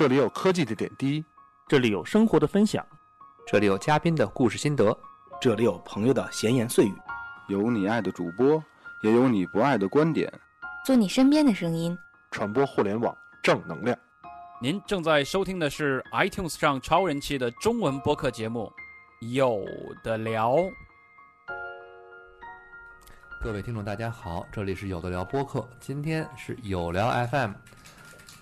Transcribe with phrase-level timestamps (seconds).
[0.00, 1.22] 这里有科技的点滴，
[1.68, 2.82] 这里有生活的分享，
[3.46, 4.98] 这里有嘉宾的故事心得，
[5.38, 6.94] 这里有朋友的闲言碎语，
[7.48, 8.64] 有你爱的主播，
[9.02, 10.32] 也有你不爱的观点，
[10.86, 11.94] 做你身边的声音，
[12.30, 13.94] 传播互联网正能量。
[14.58, 18.72] 您正在收听的是 iTunes 上超人气的中文播客节目
[19.34, 19.62] 《有
[20.02, 20.54] 的聊》。
[23.42, 27.52] 各位听众，大家好，这里是有的聊播客，今天是有聊 FM。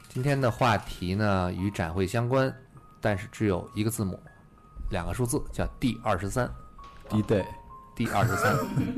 [0.08, 2.52] 今天的话题呢与展会相关，
[3.00, 4.18] 但是只有一个字母，
[4.90, 6.50] 两个数字，叫 D 二十三。
[7.10, 7.42] D day
[7.94, 8.54] D 二十三，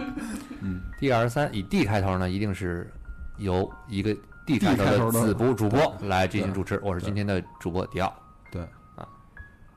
[0.60, 2.92] 嗯，D 二十三以 D 开头呢，一定是
[3.38, 4.12] 由一个
[4.44, 6.80] D 开头的的子播主播来进行主持。
[6.82, 8.12] 我是今天的主播迪奥。
[8.50, 8.62] 对，
[8.96, 9.06] 啊、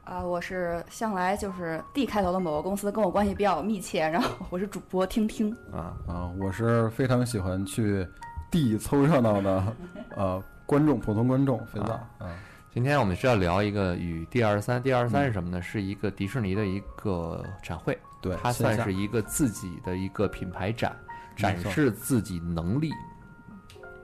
[0.04, 5.56] 啊我是向来就是 D 开头的某个公司跟我关系比较密切，然后我是主播听听。
[5.72, 8.08] 啊，啊，我是非常喜欢去
[8.50, 9.76] D 凑热闹的
[10.16, 12.36] 呃观众，普通观众肥皂啊，
[12.74, 15.62] 今天我们需要聊一个与 D 二十三，D 二十三嗯是什么呢？
[15.62, 20.98] 是一个迪士尼的一个展会，对，它算是一个自己的一个品牌展，
[21.36, 22.92] 展示自己能力，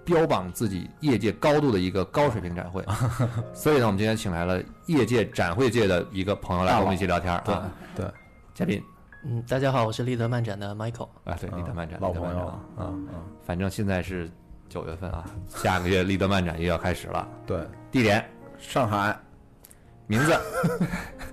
[0.05, 2.85] 标榜自己业界高度的一个高水平展会。
[3.51, 7.71] 所以呢，我们今天请来了业界展会界的一个朋友来跟我们一起聊天啊。
[7.95, 8.05] 对，
[8.53, 8.79] 嘉宾
[9.25, 11.09] 嗯，大家好，我是立德漫展的 Michael。
[11.23, 13.07] 啊，对，立德漫展，老立德漫展朋友，啊嗯。
[13.11, 14.29] 嗯，反正现在是
[14.69, 17.27] 九月份啊，下个月立德漫展又要开始了。
[17.45, 17.59] 对，
[17.91, 18.23] 地点、
[18.57, 19.17] 上海
[20.07, 20.39] 名字、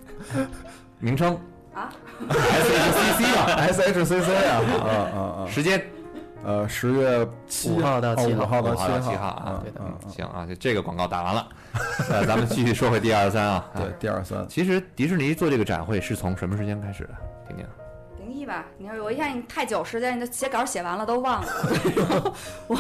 [0.99, 1.39] 名称
[1.75, 1.93] 啊
[2.29, 5.85] ，SHCC 啊， SHCC 啊，啊啊啊，时间
[6.45, 11.49] 呃，十月七五号到七号五号到七七号啊嗯对的行啊，就这个广告打完了，
[12.09, 13.69] 呃，咱们继续说回第二三啊。
[13.77, 17.11] 对，第二三，其实迪士尼做这个展会是从什么时间开始的？
[17.49, 17.67] 婷婷。
[18.19, 22.33] 零一吧，你说我一看你太久时间，你的写稿写完了都忘了。
[22.69, 22.77] 我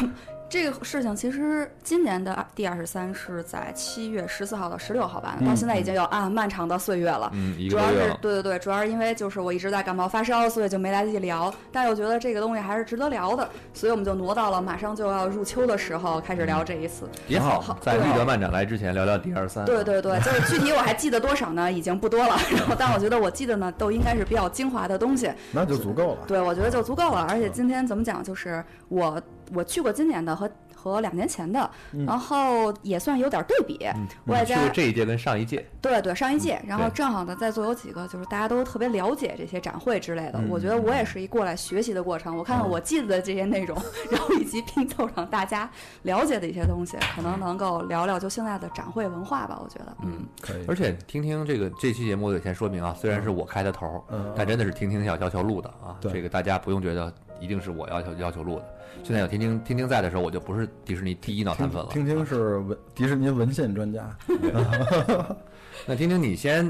[0.48, 7.28] 这个事情其实今年的第二十三是在七月十四号到十六号办的，到嗯现在已经有啊漫长的岁月了。
[7.34, 8.14] 嗯，一主要是。
[8.22, 11.52] 对对对，主要是因为就是我一直在感冒发烧，所以就没来得及聊。
[11.72, 17.08] 但是我觉得这个东西还是值得聊的，所以我们就挪到了马上就要入秋的时候开始聊这一次。
[17.26, 19.64] 也好好，在对立德漫展来之前聊聊第二十三。
[19.64, 21.72] 对对对，就是具体我还记得多少呢？
[21.72, 22.36] 已经不多了。
[22.56, 25.28] 然后，但我觉得我记得呢，都应该是比较精华的东西。
[25.50, 26.18] 那就足够了。
[26.28, 27.26] 对，我觉得就足够了。
[27.28, 29.20] 而且今天怎么讲，就是我
[29.54, 33.76] 我去过今年的和和两年前的，嗯然后也算有点对比。
[33.94, 42.36] 嗯，外加你去过这一届跟上一届，对对，上一届，然后正好呢，在座有几个就是大家都特别了解这些展会之类的，嗯我觉得我也是一过来学习的过程。
[42.36, 43.76] 我看看我记得的这些内容，
[44.10, 45.68] 然后以及拼凑上大家
[46.02, 49.58] 了解的一些东西，可能能够聊聊就现在的展会文化吧。
[49.62, 55.96] 我觉得，嗯，可以，而且听听这个这期节目，我得先说明啊，虽然是我开的头儿，嗯，但真的是听听要要求录的啊。
[56.00, 58.75] 对这个大家不用觉得一定是我要求要求录的。
[59.02, 61.88] 现在有听听听听在的时候，我就不是迪士尼第一脑残粉了。
[61.92, 64.16] 听听是文迪士尼文献专家，
[65.86, 66.68] 那听听你先，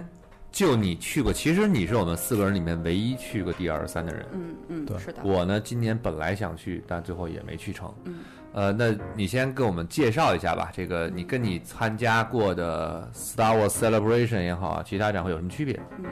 [0.53, 4.27] 就你去过，其实你是我们四个人里面唯一去过 D 二十三的人。
[4.33, 7.93] 嗯嗯对，是的，我呢，今年本来想去，但最后也没去成。
[8.05, 8.21] 嗯，
[8.57, 10.71] 呃，那你先跟我们介绍一下吧。
[10.73, 15.79] 这个你跟你参加过的 Star Wars Celebration 也好啊，其他展会有什么区别？
[15.99, 16.07] 嗯，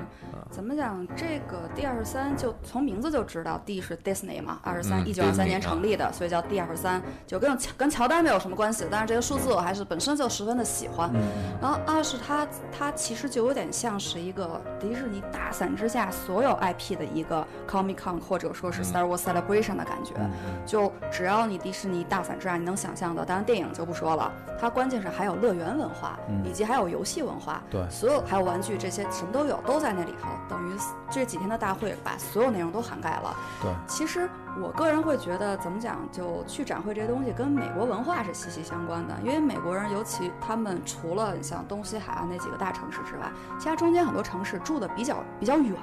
[0.50, 1.06] 怎么讲？
[1.16, 8.84] 这个 D 二十三就从名字就知道，D 是 Disney 嘛，二十三嗯一九二三年成立的，所以叫 D 二十三，就跟乔跟乔丹没有什么关系。
[8.90, 11.10] 但是这个数字我还是本身就十分的喜欢。
[11.14, 11.22] 嗯，
[11.62, 20.12] 然后二是它它其实就有点像是一个迪士尼大伞之下所有 IP 的一个 Comic Con 或者说是嗯 Star Wars Celebration 的感觉。
[20.18, 20.30] 嗯
[20.66, 30.28] 就只要你迪士尼大伞之下你能想象的，当然电影就不说了，它关键是还有乐园文化，嗯以及还有游戏文化，对所有还有玩具这些什么都有，都在那里头。
[30.48, 30.76] 等于
[31.10, 33.36] 这几天的大会把所有内容都涵盖了。
[33.62, 34.28] 对，其实
[34.60, 39.14] 我个人会觉得，怎么讲，就去展会这些东西跟美国文化是息息相关的。
[39.22, 45.76] 因为美国人，尤其他们除了像东西海岸那几个大城市之外，其他中间很多城市住的比较比较远，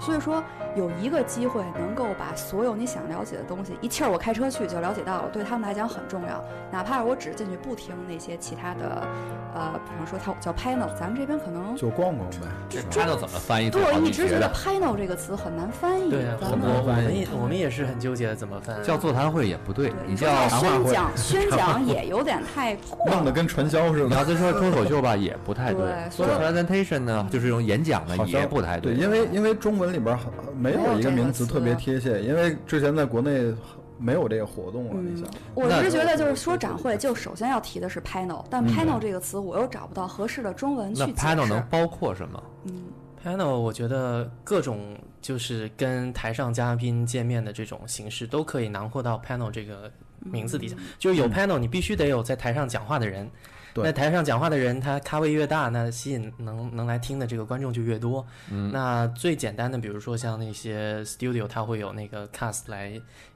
[0.00, 0.42] 所以说
[0.74, 6.42] 有一个机会能够把所有你想了解的东西一气儿我开车去就了解到了，对他们来讲很重要。
[6.70, 9.06] 哪怕我只进去不听那些其他的，
[9.54, 12.48] 呃，比方说它叫 panel，咱们这边可能就逛逛呗。
[12.68, 13.82] 这 panel 怎么翻译对？
[13.84, 16.10] 我一直觉得 panel 这个词很难翻译。
[16.10, 18.82] 对啊，咱我们我们也我们也是很纠结怎么翻。
[18.82, 23.14] 叫座谈会也不对对，你叫谈话会宣讲， 宣讲也有点太过了。
[23.14, 24.16] 弄得跟传销似的你的。
[24.16, 25.80] 要再说脱口秀吧，也不太对
[26.10, 33.54] 说所以 presentation 呢，就是这种演讲呢，好像也不太对，因为因为中文里边很没有一个名词特别贴切，因为之前在国内
[33.98, 41.62] 没有这个活动啊，嗯你想，我是觉得就是说展会，就首先要提的是 panel，但嗯 panel 这个词我又找不到合适的中文去那 panel 能。
[41.70, 42.42] 包括什么？
[42.64, 42.82] 嗯
[43.24, 53.30] ，panel 我觉得各种就是跟台上嘉宾见面的这种形式都可以囊括到 panel 这个名字底下，就是有 panel，你必须得有在台上讲话的人。
[53.74, 53.84] 对。
[53.84, 58.26] 那台上讲话的人，他咖位越大，那吸引能能来听的这个观众就越多。
[58.50, 58.70] 嗯。
[58.70, 62.90] 那最简单的，比如说像那些 studio，它会有那个 cast 来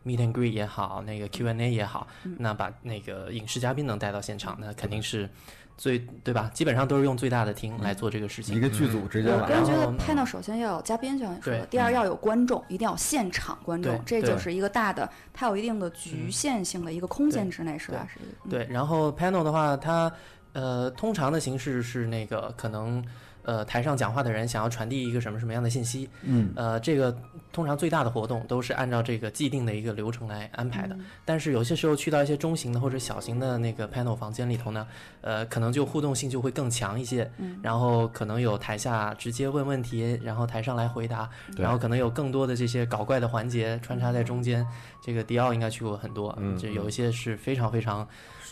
[0.04, 2.36] meet and greet 也好，那个 Q&A 也好，嗯。
[2.38, 5.28] 那把那个影视嘉宾能带到现场，那肯定是
[5.76, 6.50] 最对吧？
[6.54, 8.56] 基本上都是用最大的厅来做这个事情。
[8.56, 18.08] 一个剧组直接来我个人觉得 panel 首先要有嘉宾，就像你说的，第二要有观众，一定要有现场观众，对对这就是一个大的，它有一定的局限性的一个空间之内，是吧？
[18.12, 20.10] 是一个嗯对，然后 panel 的话，它
[20.54, 23.04] 呃通常的形式是那个可能
[23.46, 27.16] 呃台上讲话的人想要传递一个什么什么样的信息，嗯呃这个
[27.52, 30.94] 通常最大的活动都是按照这个既定的一个流程来安排的。
[31.24, 34.86] 但是有些时候去到一些中型的或者小型的那个 panel 房间里头呢，
[35.22, 44.66] 呃可能就互动性就会更强一些，嗯然后可能有台下直接问问题，然后台上来回答，然后可能有更多的这些搞怪的环节穿插在中间。
[45.00, 48.06] 这个迪奥应该去过很多，嗯这有一些是非常非常，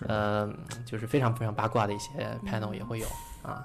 [0.06, 0.49] 呃，
[0.87, 2.08] 就是非常非常八卦的一些
[2.47, 3.06] panel 也会有
[3.43, 3.64] 啊。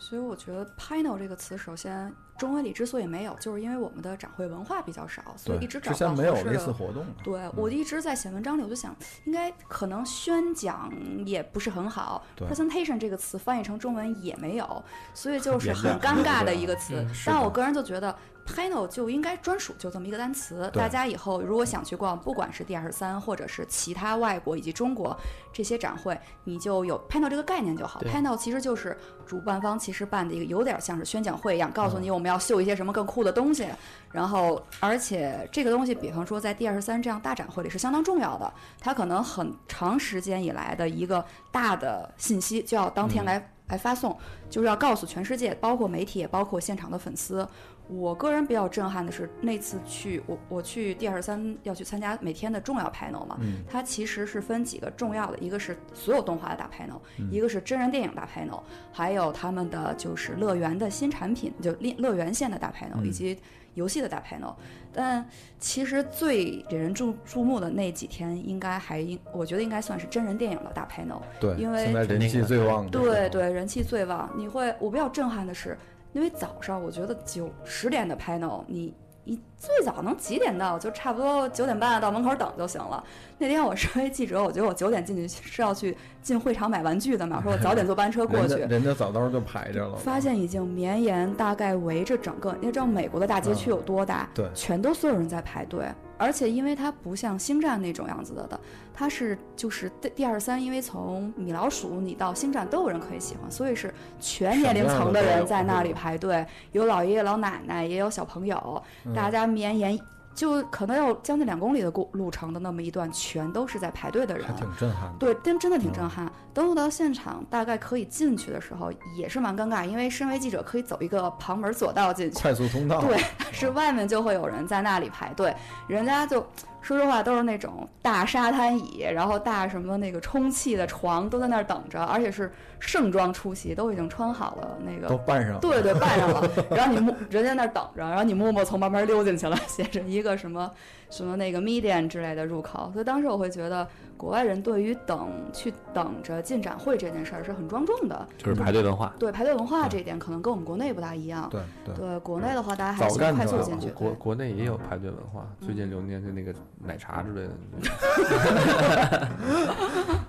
[0.00, 10.90] 所以我觉得 panel 这个词，首先中文里之所以没有，就是因为我们的展会文化比较少，所以一直找之不到前没有类似活动的对我一直在写文章里，我就想，应该可能宣讲
[11.26, 14.82] 也不是很好，presentation 这个词翻译成中文也没有，
[15.12, 25.16] 所以就 是很尴 尬的一个词但我个人就觉得 panel 就应该专属就这么一个单词，大家以后如果想去逛，不管是 D 二十三或者是其他外国以及中国
[25.52, 28.00] 这些展会，你就有 panel 这个概念就好。
[28.00, 33.68] panel 其实就是主办方其实办的一个有点像是宣讲会一样，告诉嗯你我们要秀一些什么更酷的东西，
[34.10, 44.16] 然后而且这个东西，比方说在 D 二十三这样大展会里是相当重要的，它可能很长时间以来的一个大的信息就要当天来、来发送，
[44.48, 47.46] 就是要告诉全世界，包括媒体，也包括现场的粉丝。
[47.92, 57.00] 我个人比较震撼的是那次去我我去 D 二十三要去参加每天的重要 panel 嘛，嗯它其实是分几个重要的，一个是所有动画的大 panel，、
[57.30, 58.60] 一个是真人电影大 panel，
[58.92, 63.36] 还有他们的就是乐园的新产品，就乐乐园线的大 panel，、以及
[63.74, 64.54] 游戏的大 panel。
[64.92, 65.24] 但
[65.58, 71.20] 其实最引人注注目的那几天，应该还应我觉得应该算是真人电影的大 panel。
[71.38, 74.28] 对，因为现在人气最旺的，对对，人气最旺。
[74.36, 75.78] 你会，我比较震撼的是，
[76.12, 80.78] 因为早上我觉得九十点的 panel，你一最早能几点到？
[80.78, 83.04] 就差不多九点半到门口等就行了。
[83.36, 88.54] 那天我身为记者，我觉得我九点进去是要去进会场买玩具的嘛，我 说我早点坐班车过去。
[88.54, 95.86] 人家早到就排着了，发现已经绵延大概围着整个，你也知道美国的大街区有多大，对全都所有人在排队，
[96.16, 98.58] 而且因为它不像星战那种样子的的，
[98.94, 108.82] 它是就是第第二三，因为从米老鼠你到星战都有人可以喜欢，所以是全年龄层的人在那里排队，有老爷爷老奶奶，也有小朋友，
[109.14, 109.98] 大家绵延。
[110.32, 115.16] 就可能要将近两公里的路路程的那么一段，全都是在排队的人还，挺震撼的。
[115.18, 116.32] 对，真真的挺震撼。
[116.54, 123.18] 登录到现场，大概可以进去的时候，也是蛮尴尬，因为身为记者可以走一个旁门左道进去，快速通道，对，
[123.52, 125.54] 是外面就会有人在那里排队，
[125.88, 126.46] 人家就
[126.82, 135.60] 说实话都是那种大沙滩椅，然后大什么那个充气的床都在那儿等着，而且是盛装出席，都已经穿好了那个都扮上了。
[135.60, 136.50] 对对，扮上了。
[136.70, 140.70] 然后你默人家那儿等着，然后你默默从旁边溜进去了，写着一个什么
[141.10, 142.90] 什么那个 median 之类的入口。
[142.92, 143.86] 所以当时我会觉得，
[144.20, 148.28] 国外人对于等去等着进展会这件事儿是很庄重的。
[148.36, 149.10] 就是排队文化。
[149.18, 151.48] 对排队文化这一点，可能跟我们国内不大一样。
[151.50, 153.88] 对对对，国内的话，大家还喜欢早干就快速进去。
[153.92, 157.50] 国国内也有排队文化，最近流年的那个奶茶之类的。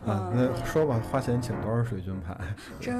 [0.07, 2.37] 啊， 那说吧，花钱请多少水军排？
[2.79, 2.93] 这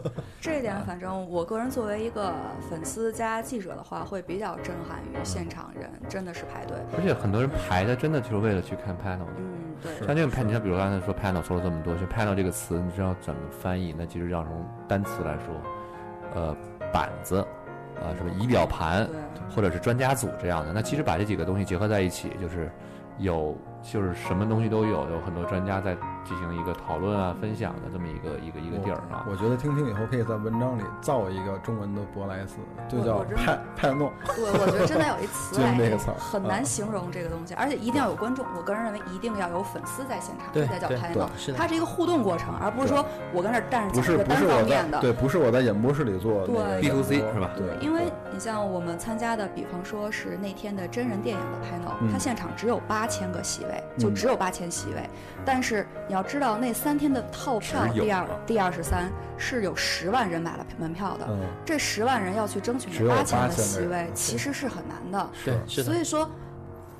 [0.40, 2.32] 这一点，反正我个人作为一个
[2.70, 6.78] 粉丝加记者的话，会比较震撼于现场人真的是排队。
[6.96, 9.36] 而且很多人排的真的就是为了去看 panel 的。
[9.36, 10.06] 嗯，对。
[10.06, 13.94] 像这个 panel，你像比如刚才说 panel 说了这么多，就 panel 这个词，你知道怎么翻译？
[13.96, 15.54] 那其实要从单词来说，
[16.34, 16.56] 呃，
[16.92, 17.38] 板子，
[17.96, 19.08] 啊、什么仪表盘，
[19.54, 20.72] 或者是专家组这样的。
[20.72, 22.70] 那其实把这几个东西结合在一起，就是
[23.18, 25.96] 有就是什么东西都有，有很多专家在
[26.28, 29.24] 进行一个讨论啊、分享的这么一个一个一个地儿啊。
[29.30, 32.56] 我觉得听听以后可以在文章里造一个中文的博莱斯，
[32.88, 34.12] 就叫派派诺。
[34.36, 38.44] 对，我觉得真的有一词 就来那个词儿很难形容这个东西，而且一定要有观众。
[38.54, 41.28] 我个人认为一定要有粉丝在现场，对这才叫对 panel。
[41.36, 44.98] 是的它是一个互动过程，而不是说我跟那儿站着不是讲一个单不是我方面的。
[44.98, 46.46] 在对，不是我在演播室里做
[46.80, 55.08] B to C 是吧对，因为你像我们参加的，比方说是那天的真人电影的 panel，、嗯它现场只有八千个席位，就嗯只有八千席位。
[55.44, 65.30] 但是你要知道，那三天的套票第二第二十三是有十万人买了门票的，嗯，这十万人要去争取那八千8000个席位，其实是很难的。
[65.44, 66.28] 对，是，所以说，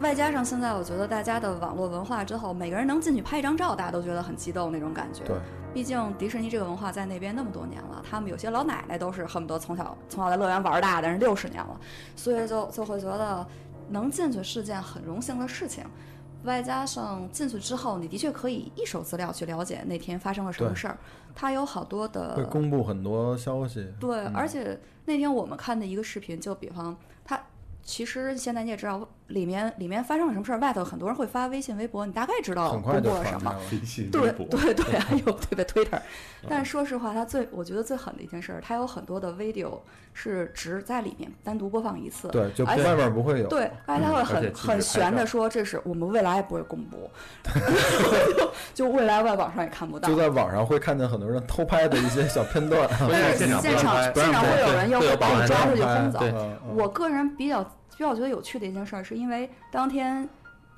[0.00, 5.24] 外加上现在我觉得大家的网络文化之后，每个人能进去拍一张照，大家都觉得很激动那种感觉。
[5.24, 5.36] 对，
[5.74, 11.80] 毕竟迪士尼这个文化在那边那么多年了，他们有些老奶奶都是恨不得从小从小在乐园玩大的人，六十年了，
[12.14, 13.46] 所以就就会觉得
[13.88, 15.84] 能进去是件很荣幸的事情。
[16.44, 20.96] 外加上进去之后，你的确可以一手资料去了解那天发生了什么事儿，
[21.34, 23.86] 它有好多的会公布很多消息。
[23.98, 24.36] 对，嗯。
[24.36, 27.07] 而且那天我们看的一个视频，就比方他，
[27.88, 33.56] 其实现在你也知道，里面里面发生了什么事儿，外头很多人会发微信、微博，你大概知道很快公布了什么。
[34.12, 35.98] 对微博对对， 还有对对 Twitter，
[36.46, 39.78] 但是说实话，它最我觉得最狠的一件事儿，它有很多的 video
[40.12, 42.28] 是只在里面单独播放一次。
[42.28, 43.48] 对，就而且外边不会有。
[43.48, 47.10] 对，而且他会很很悬的说，这是我们未来也不会公布，
[48.74, 50.14] 就未来外网上也看不到就。
[50.14, 52.86] 在网上会看见很多人偷拍的一些小片段。
[53.10, 56.20] 但是现场现场现场会有人要会有把你抓出去轰走。
[56.76, 57.64] 我个人比较
[57.98, 60.26] 比较觉得有趣的一件事儿，是因为当天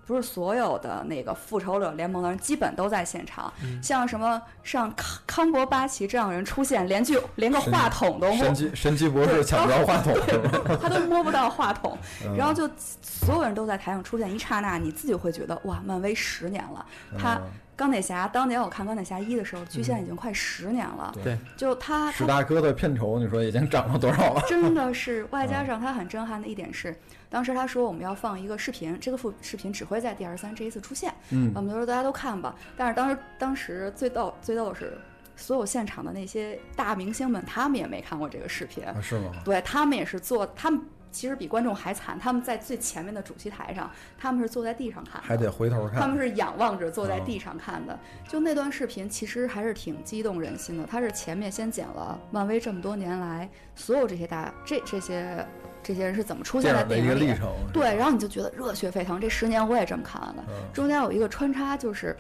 [0.07, 10.15] 不是所有的那个复仇者联盟的人基本都在现场，嗯像什么像康康伯巴奇这样的人出现，连句连个话筒都摸神，奇神奇博士抢不着话筒？
[10.81, 12.69] 他都摸不到话筒， 嗯然后就
[13.03, 16.85] 所有人都在台上出现一刹那，你自己会觉得哇，漫威十年了，
[17.19, 17.43] 他嗯
[17.81, 24.43] 钢铁侠当年我看钢铁侠一的时候，距现在已经快十年了，对，就他他史大哥的片酬，你说已经涨了多少了？
[24.47, 26.95] 真的是， 外加上他很震撼的一点是，
[27.31, 32.55] 当时他说我们要放一个视频，这个副视频只会在第二三这一次出现，嗯我们就说大家都看吧。
[32.77, 34.99] 但是当时当时最逗最逗的是，
[35.35, 39.33] 所有现场的那些大明星们，他们也没看过这个视频，啊，是吗？
[39.43, 40.79] 对他们也是做，他们
[41.11, 46.01] 其实比观众还惨，他们在最前面的主席台上，他们是坐在地上看，还得回头看。
[46.01, 47.99] 他们是仰望着坐在地上看的。
[48.29, 50.87] 就那段视频，其实还是挺激动人心的。
[50.87, 55.47] 他是前面先剪了漫威这么多年来所有这些大这这些
[55.83, 57.49] 这些人是怎么出现在电影里一个历程。
[57.73, 59.21] 对，然后你就觉得热血沸腾。
[59.21, 60.43] 这十年我也这么看完的。
[60.49, 62.17] 嗯中间有一个穿插，就是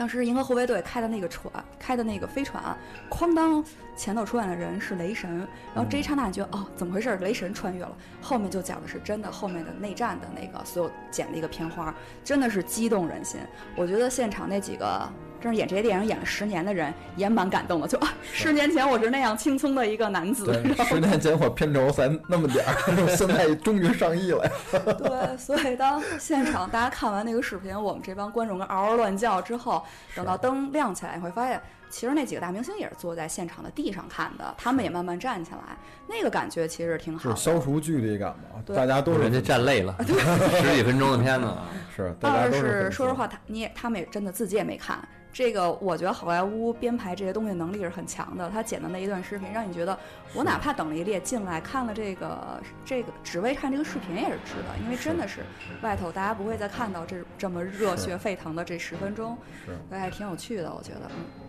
[0.00, 2.74] 当时银河护卫队开的那个船，开的那个飞船，
[3.10, 3.62] 哐当
[3.94, 7.14] 前头出现的人是雷神，然后这一刹那你觉得、哦，怎么回事？
[7.18, 7.94] 雷神穿越了。
[8.18, 13.38] 后面就讲的是真的，后面的内战的那个所有剪的一个片花，真的是激动人心。
[13.76, 15.12] 我觉得现场那几个。
[15.40, 20.52] 真是演这些电影演了十年的人也蛮感动的，就啊，十年前我是那样轻松的一个男子，
[20.86, 24.50] 十年前我片酬才那么点儿， 现在终于上亿了。
[24.98, 29.82] 对，所以当现场大家看完那个视频，我们这帮观众跟嗷嗷乱叫之后，
[30.14, 35.76] 等到灯亮起来，你会发现，其实那几个大明星也是坐在现场的地上看的，他们也慢慢站起来，
[36.08, 37.42] 那个感觉其实挺好就是。
[37.42, 45.06] 消除距离感嘛，对大家都是人家站累了， 十几分钟的片子啊， 是，大家二是是说实话，他你也他们也真的自己也没看。
[45.32, 48.50] 这个我觉得好莱坞编排这些东西能力是很强的。
[48.50, 49.96] 他剪的那一段视频，让你觉得
[50.34, 55.42] 我哪怕等了一列进来看了这个这个，只为看这个视频也是值得，因为真的是
[55.82, 61.02] 外头大家不会再看到这这么热血沸腾的这十分钟，是所以还挺有趣的，我觉得。
[61.16, 61.39] 嗯，这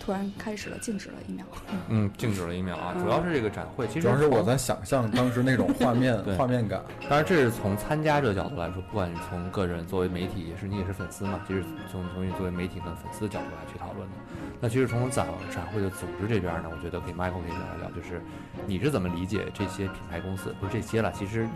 [0.00, 1.44] 突然开始了，静止了一秒。
[1.88, 2.94] 嗯，静止了一秒啊。
[2.98, 6.82] 主要是这个展会，其实主要是我在想象当时那种画面画面感。
[7.08, 14.14] 当然，这是从参加者角度来说，不管你从个人作为媒体，也是你也是粉丝嘛，其实从从你作为媒体跟粉丝的角度来去讨论的。
[14.60, 18.22] 那其实从展展会的组织这边呢，我觉得给 Michael 可以聊一聊，就是
[18.66, 20.54] 你是怎么理解这些品牌公司？
[20.60, 21.46] 不是这些了，其实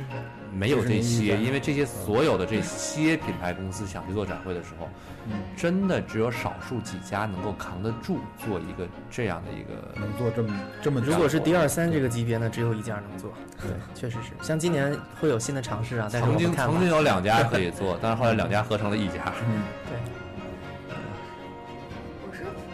[0.55, 4.89] 没有这些，因为这些所有的这些品牌公司想去做展会的时候，
[5.27, 10.01] 嗯真的只有少数几家能够扛得住做一个这样的一个。
[10.01, 13.33] 能做这么这么如果是大第二三这个级别呢，只有一家能做。
[13.61, 14.33] 对， 确实是。
[14.43, 19.33] 像今年会有新的尝试啊，但是曾经曾经有两家 可以做，但是后来两家合成了一家。
[19.49, 19.97] 嗯，对，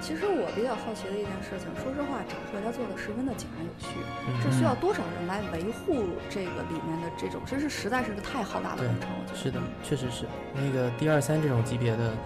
[0.09, 9.37] 其实我比较好奇的一件事情，说实话，展会它做的十分的井然有序，嗯这需要多少人来维护这个里面的这种，真是实在是个太浩大的工程，我觉得。
[9.37, 10.25] 是的，确实是
[10.55, 12.17] 那个第二三这种级别的，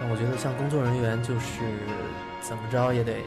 [0.00, 1.60] 那我觉得像工作人员就是
[2.40, 3.20] 怎么着也得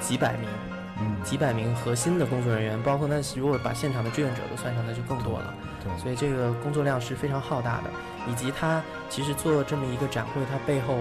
[0.00, 0.50] 几百名，
[0.98, 5.54] 嗯，几百名核心的工作人员，包括那如果把现场的志愿者都算上，那就更多了。
[5.84, 7.90] 对所以这个工作量是非常浩大的，
[8.26, 10.98] 以及它其实做这么一个展会，它背后，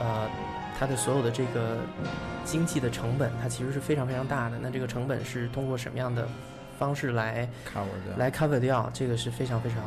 [0.00, 0.28] 呃，
[0.78, 1.78] 它的所有的这个
[2.44, 4.58] 经济的成本，它其实是非常非常大的。
[4.62, 6.28] 那这个成本是通过什么样的
[6.78, 7.48] 方式来
[8.16, 8.90] 来 cover 掉？
[8.94, 9.78] 这个是非常非常，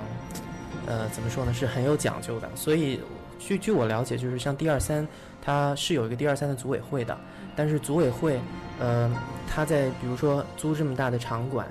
[0.85, 1.53] 呃，怎么说呢？
[1.53, 2.49] 是很有讲究的。
[2.55, 2.99] 所以
[3.39, 5.07] 据据我了解，就是像 D 二三，
[5.41, 7.17] 它是有一个 D 二三的组委会的，
[7.55, 8.39] 但是组委会，
[8.79, 9.09] 呃，
[9.47, 11.67] 它在比如说租这么大的场馆。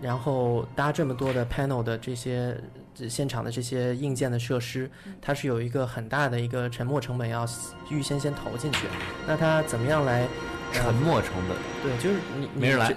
[0.00, 7.46] 然后搭这么多的 panel 的这些这现场的这些硬件的设施，它是有一个很大的一个沉没成本要
[7.90, 8.86] 预先先投进去。
[9.26, 10.22] 那它怎么样来？
[10.22, 10.28] 呃
[10.72, 12.96] 沉没成本，对，就是你你没人来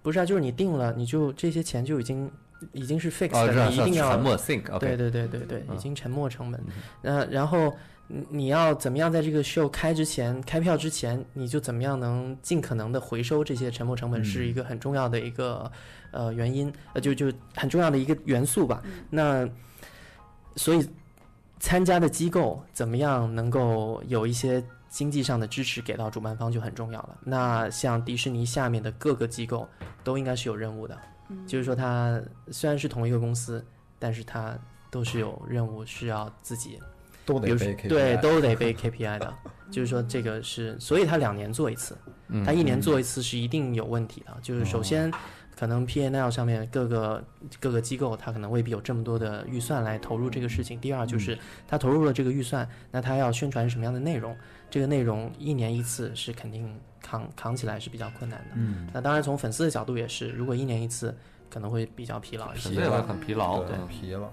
[0.00, 2.30] 不是啊，就是你定了，你就这些钱就已经
[2.70, 6.60] 已经是 fixed 哦，的，这样你一定要沉默 think，OK，对对对对对，嗯已经沉没成本。
[7.02, 7.76] 那，然后
[8.06, 15.68] 你你要怎么样在这个 show 开之前、开票之前，你就怎么样能尽可能的回收这些沉没成本，是一个很重要的一个
[16.16, 18.82] 呃原因，呃，就就很重要的一个元素吧。
[19.10, 19.48] 那
[20.56, 20.88] 所以
[21.60, 27.18] 参加的机构怎么样能够有一些经济上的支持给到主办方就很重要了。
[27.22, 29.68] 那像迪士尼下面的各个机构
[30.02, 30.98] 都应该是有任务的，
[31.46, 32.20] 就是说它
[32.50, 33.64] 虽然是同一个公司，
[33.98, 34.58] 但是它
[34.90, 36.78] 都是有任务是要自己，
[37.26, 39.34] 比如说都得背 KPI 对，都得背 KPI 的。
[39.68, 44.32] 就是说这个是，所以他两年做一次，嗯它一年做一次是一定有问题的。
[44.40, 45.12] 就是首先，
[45.58, 47.24] 可能 P N L 上面各个
[47.58, 50.78] 各个机构，它可能未必有这么多的预算来投入这个事情。
[50.80, 54.36] 第二就是它投入了这个预算，那它要宣传什么样的内容，
[54.68, 58.50] 这个内容一年一次是肯定扛扛起来是比较困难的。
[58.54, 61.16] 嗯，那当然从粉丝的角度也是，如果一年一次，
[61.48, 62.68] 可能会比较疲劳一些。
[62.68, 64.28] 粉丝也会很疲劳，对嗯疲劳。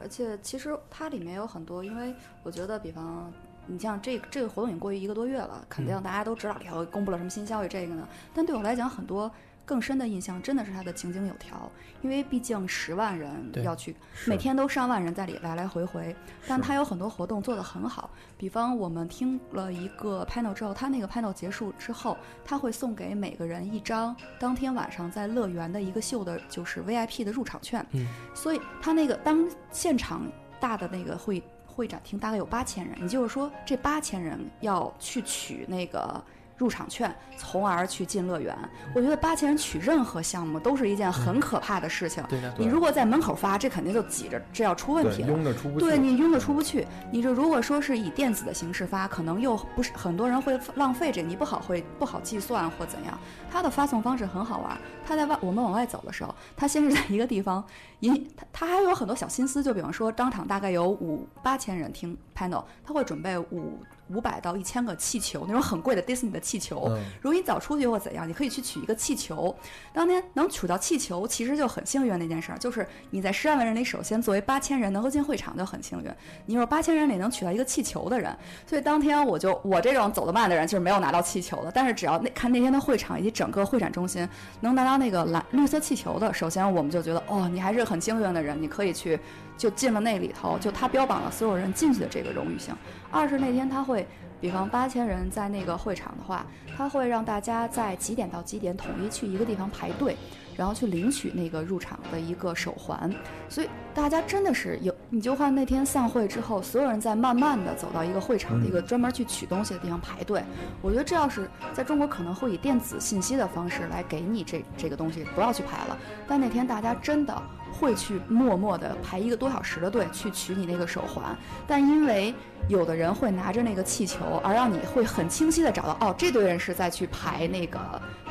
[0.00, 3.30] 而且其实它里面有很多，因为我觉得，比方
[3.66, 8.08] 你像这这个活动已经过去一个多月了，肯定大家都知道里头公布了什么新消息，这个呢。
[8.34, 9.30] 但对我来讲，很多
[9.68, 11.70] 更深的印象真的是它的井井有条，
[12.00, 13.30] 因为毕竟十万人
[13.62, 13.94] 要去，
[14.26, 18.08] 每天都上万人在里来来回回，但它有很多活动做得很好。
[18.38, 27.84] 比方我们听了一个 panel 之后，它那个 panel 结束之后，他会送给每个人一张当天晚上在乐园的一个秀的，就是 VIP 的入场券。
[27.92, 30.26] 嗯，所以他那个当现场
[30.58, 36.24] 大的那个会会展厅大概有八千人，也就是说这八千人要去取那个
[36.58, 38.54] 入场券，从而去进乐园。
[38.94, 42.22] 我觉得八千人取任何项目都是一件很可怕的事情。
[42.28, 45.28] 对的，你如果在门口发，这肯定就挤着，这要出问对，题了。
[45.28, 45.86] 拥着出不去。
[45.86, 53.18] 对你拥着出不去，你这如果说是以电子的形式发，可能又不是很多人会浪费这个，你不好会不好计算或怎样。
[53.50, 57.64] 它的发送方式很好玩，它在外我们往外走的时候，它先是在一个地方
[58.00, 63.78] 一，它它还有很多小心思，就比方说当场大概有五八千人听 panel，他会准备五
[64.10, 66.84] 五百到一千个气球，那种很贵的 Disney 的气球。
[66.90, 69.54] 嗯，如果你早出去或怎样，你可以去取一个气球。
[69.92, 76.10] 当天能取到气球，其实就很幸运的一件事儿，就是你在十万人里，首先作为八千人能够进会场就很幸运。
[76.46, 81.70] 你有八千人里能取到一个气球的人，所以当天我就我这种走得慢的人就是没有拿到气球的。
[81.72, 84.28] 但是只要那看那天的会场以及整个会展中心
[84.60, 89.18] 能拿到那个蓝绿色气球的，首先我们就觉得哦，你还是很幸运的人，你可以去
[89.58, 92.74] 就进了那里头，就他标榜了所有人进去的这个荣誉性。
[93.10, 94.06] 二是那天他会。
[94.40, 100.16] 比方八千人在那个会场的话，他会让大家在几点到几点统一去一个地方排队，
[100.56, 103.12] 然后去领取那个入场的一个手环。
[103.48, 110.40] 所以大家真的是有，你就看那天散会之后，所有人在慢慢的走到一个会场的一个专门去取东西的地方排队。
[110.80, 115.98] 我觉得这要是在中国可能会以电子信息的方式来给你这这个东西，不要去排了。
[116.28, 117.42] 但那天大家真的
[117.78, 121.36] 会去默默的排一个多小时的队去取你那个手环，
[121.66, 122.34] 但因为
[122.66, 127.78] 有的人会拿着那个气球，而让你会很清晰的找到，哦，这堆人是在去排那个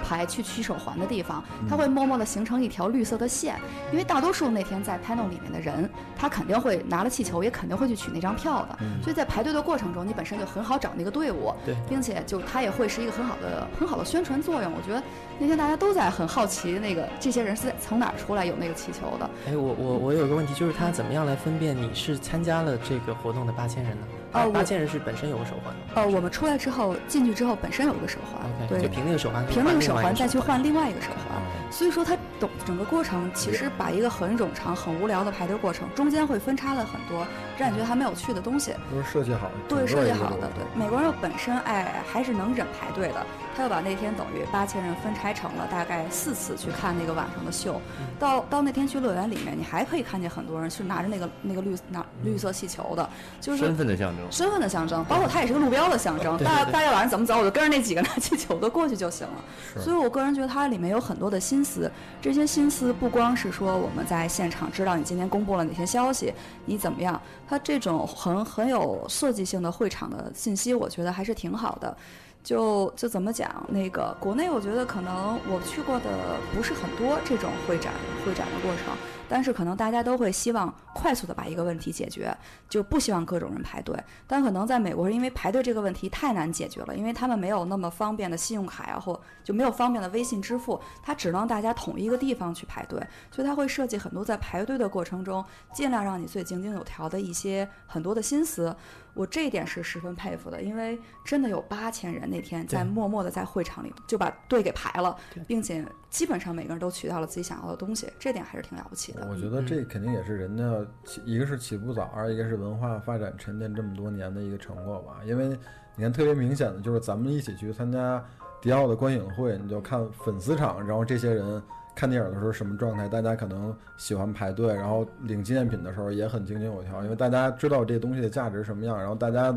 [0.04, 3.60] 排去取手环的地方，他会默默的形成一条绿色的线，
[3.92, 14.72] 因为大多数那天在 panel 里面的人，他肯定会拿了气球，也肯定会去取那张票的，所以在排队的过程中，你本身就很好找那个队伍，对并且就他也会是一个很好的很好的宣传作用。
[14.72, 15.02] 我觉得
[15.40, 19.30] 那天大家都在很好奇那个这些人是在从哪儿出来有那个气球的。
[19.48, 24.08] 哎，我我我有个问题，就是他怎么样来分辨你是参加了这个活动的八千人呢？
[24.44, 28.82] 哦我八千人是本身有个手环的呃，我们出来之后进去之后本身有一个手环对。
[28.82, 31.42] 就，凭那个手环凭那个手环再去换另外一个手环。
[31.68, 37.28] 哦所以说，它整整个过程其实把一个很冗长、很无聊的排队过程，中间会分叉了很多
[37.58, 38.74] 让你觉得还没有趣的东西。
[38.92, 40.50] 都是设计好的，对，设计好的。
[40.56, 43.26] 对，美国人本身哎还是能忍排队的，
[43.56, 47.82] 他又把那天等于八千人分拆成了大概四次去看那个晚上的秀。
[48.18, 53.08] 到到那天去乐园里面，你还可以看见很多人是拿着那个那个绿拿绿色气球的，
[53.42, 54.26] 就是身份的象征。
[54.32, 56.38] 身份的象征，包括它也是个路标的象征。
[56.44, 59.44] 大大家晚上怎么走，我就跟着那几个拿气球的过去就行了。
[59.74, 61.92] 是所以我个人觉得它里面有很多的心思，
[62.22, 66.32] 这些心思不光是说我们在现场知道你今天公布了哪些消息，
[66.66, 71.98] 你怎么样，他这种很很有设计性的会场的信息，我觉得还是挺好的。
[72.44, 77.92] 就就怎么讲，那个国内我觉得可能我去过的不是很多这种会展
[78.24, 78.96] 会展的过程，
[79.30, 82.36] 但是可能大家都会希望快速的把一个问题解决，
[82.68, 83.96] 就不希望各种人排队。
[84.26, 98.74] 但可能在美国，因为排队这个问题太难解决了，因为他们没有那么方便的信用卡呀，或就没有方便的微信支付，它只能大家统一一个地方去排队，所以它会设计很多在排队的过程中，尽量让你最井井有条的一些很多的心思。
[99.14, 105.14] 我这一点是十分佩服的，因为真的有八千人那天在默默的在会场里就把队给排了，
[105.48, 109.28] 并且基本上每个人都取到了自己想要的东西，这点还是挺了不起的。
[109.30, 110.64] 我觉得这肯定也是人家
[111.04, 115.20] 起，一个是起步早，二一个是文化发展沉淀这么多年的一个成果吧。
[115.26, 115.50] 因为
[115.96, 118.24] 你看，特别明显的就是咱们一起去参加
[118.62, 121.62] 迪奥的观影会，你就看粉丝场，然后这些人
[121.94, 129.54] 看电影的时候什么状态，大家可能喜欢排队，然后领纪念品的时候也很井井有条，因为大家知道这东西的价值什么样，然后大家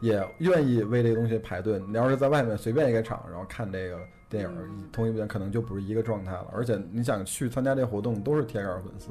[0.00, 1.78] 也愿意为这个东西排队。
[1.88, 3.98] 你要是在外面随便一个场，然后看这个
[4.30, 6.46] 电影，同一部电影可能就不是一个状态了。
[6.52, 9.10] 而且你想去参加这活动，都是铁杆粉丝，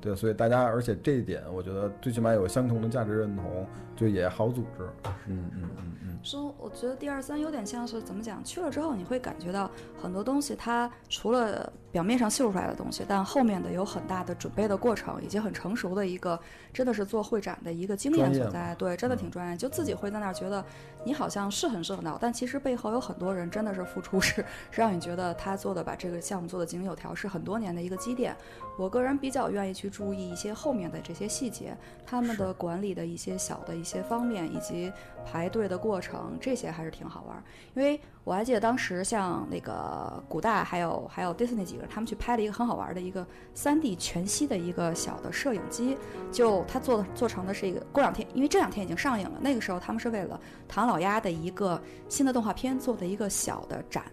[0.00, 4.88] 对，所以大家，而且这一点，我觉得最起码有相同的价值认同，就也好组织。
[5.26, 8.42] 嗯嗯嗯嗯，说，我觉得第二三有点像是怎么讲？
[8.44, 16.38] 去了之后，你会感觉到很多东西，它除了表面上秀出来的东西，但后面的有很大的准备的过程，以及很成熟的一个，
[16.72, 18.74] 真的是做会展的一个经验所在。
[18.76, 19.56] 对，真的挺专业。
[19.56, 20.64] 就自己会在那儿觉得
[21.04, 28.36] 你好像是很热闹，但其实背后有很多人真的是付出，是让你觉得他做的把这个项目做的井井有条，是很多年的一个积淀。
[28.76, 34.90] 我个人比较愿意去注意一些后面的这些细节，他们的管理的一些小的一些方面，以及
[35.24, 37.42] 排队的过程，这些还是挺好玩儿。
[37.74, 45.98] 因为我还记得当时像那个古大还有还有 Disney 几个人，他们去拍了一个很好玩的一个 3D 全息的一个小的摄影机，
[46.32, 54.04] 就他做的做成的是一个过两天，因为这两天已经上映了，那个时候他们是为了唐老鸭的一个新的动画片做的一个小的展，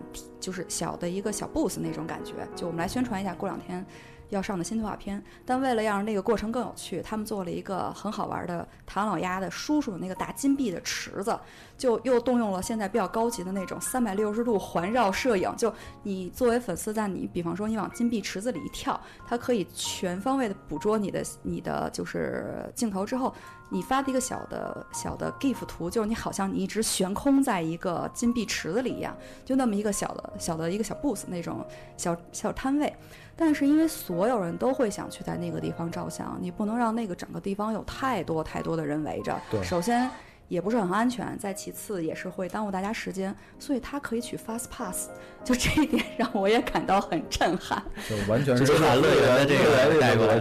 [0.41, 3.85] 就是小的一个小 booth 那种感觉，就我们来宣传一下过两天。
[4.29, 11.39] 要上的新动画片，但为了让那个过程更有趣，他们做了一个很好玩的唐老鸭的叔叔那个大金币的池子，
[11.77, 15.53] 就又动用了现在比较高级的那种三百六十度环绕摄影。
[15.57, 23.33] 就你作为粉丝，在你比方说你往金币池子里一跳，它可以全方位的捕捉你的你的就是镜头之后，
[23.69, 32.93] 你发的一个小的小的 GIF 图，就是你好像你一直悬空在一个金币池子里一样，就那么一个小的小的一个小 booth 那种小小摊位。
[33.37, 39.39] 但是因为所有人都会想去在那个地方照相，你不能让那个整个地方有太多太多的人围着。
[39.51, 40.09] 对首先
[40.47, 45.09] 也不是很安全，再其次也是会耽误大家时间，所以他可以取 fast pass，
[45.43, 47.83] 就这一点让我也感到很震撼。
[48.09, 50.39] 就完全是把乐园的这个带过来。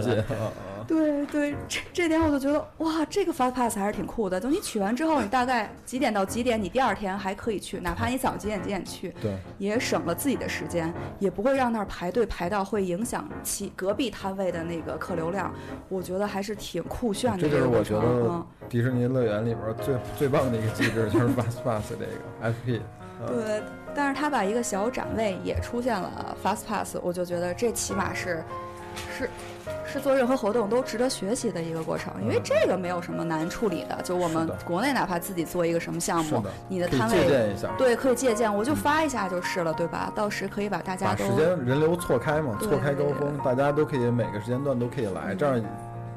[0.87, 4.39] 对对，这这点我就觉得哇，这个 fast pass 还是挺酷的。
[4.39, 15.53] 等你取完之后，你大概几点到几点，你第二天还可以去，哪怕你早上几点几点去，对，也省了自己的时间，也不会让那儿排队排到会影响其隔壁摊位的那个客流量。
[15.89, 17.65] 我觉得还是挺酷炫的这就是。
[17.65, 22.79] 我觉得嗯，迪士尼乐园里边最最棒的一个机制，就是 Fast Pass 这个 FP。
[23.19, 23.61] 啊对。
[23.95, 28.43] 但是他把一个小展位也出现了 fast pass，我就觉得这起码是
[29.17, 29.27] 是
[29.85, 34.01] 是做任何活动都值得学习的一个过程，因为这个没有什么难处理的。
[34.03, 40.11] 就我们国内哪怕自己做一个什么项目你的摊位借鉴一下，对可以借鉴，我就发一下就是了，对吧？
[40.15, 45.63] 到时可以把大家把时间人流错开嘛，错开高峰，大家都可以每个时间段都可以来，这样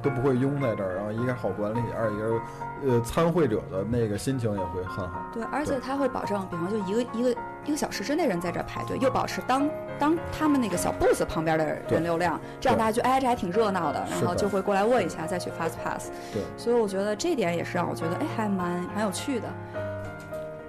[0.03, 0.97] 都不会拥在这儿。
[0.97, 2.41] 然后一个好管理，二一个
[2.87, 5.23] 呃参会者的那个心情也会很好。
[5.33, 16.11] 对，而且他会保证，比方就一个一个一个小时之内人在这儿排队，又保持当当他们那个小 booth 旁边的人流量，这样大家就哎这还挺热闹的，然后就会过来问一下，再去 fast pass。
[16.33, 19.49] 对，所以我觉得这点也是让我觉得哎还蛮蛮有趣的。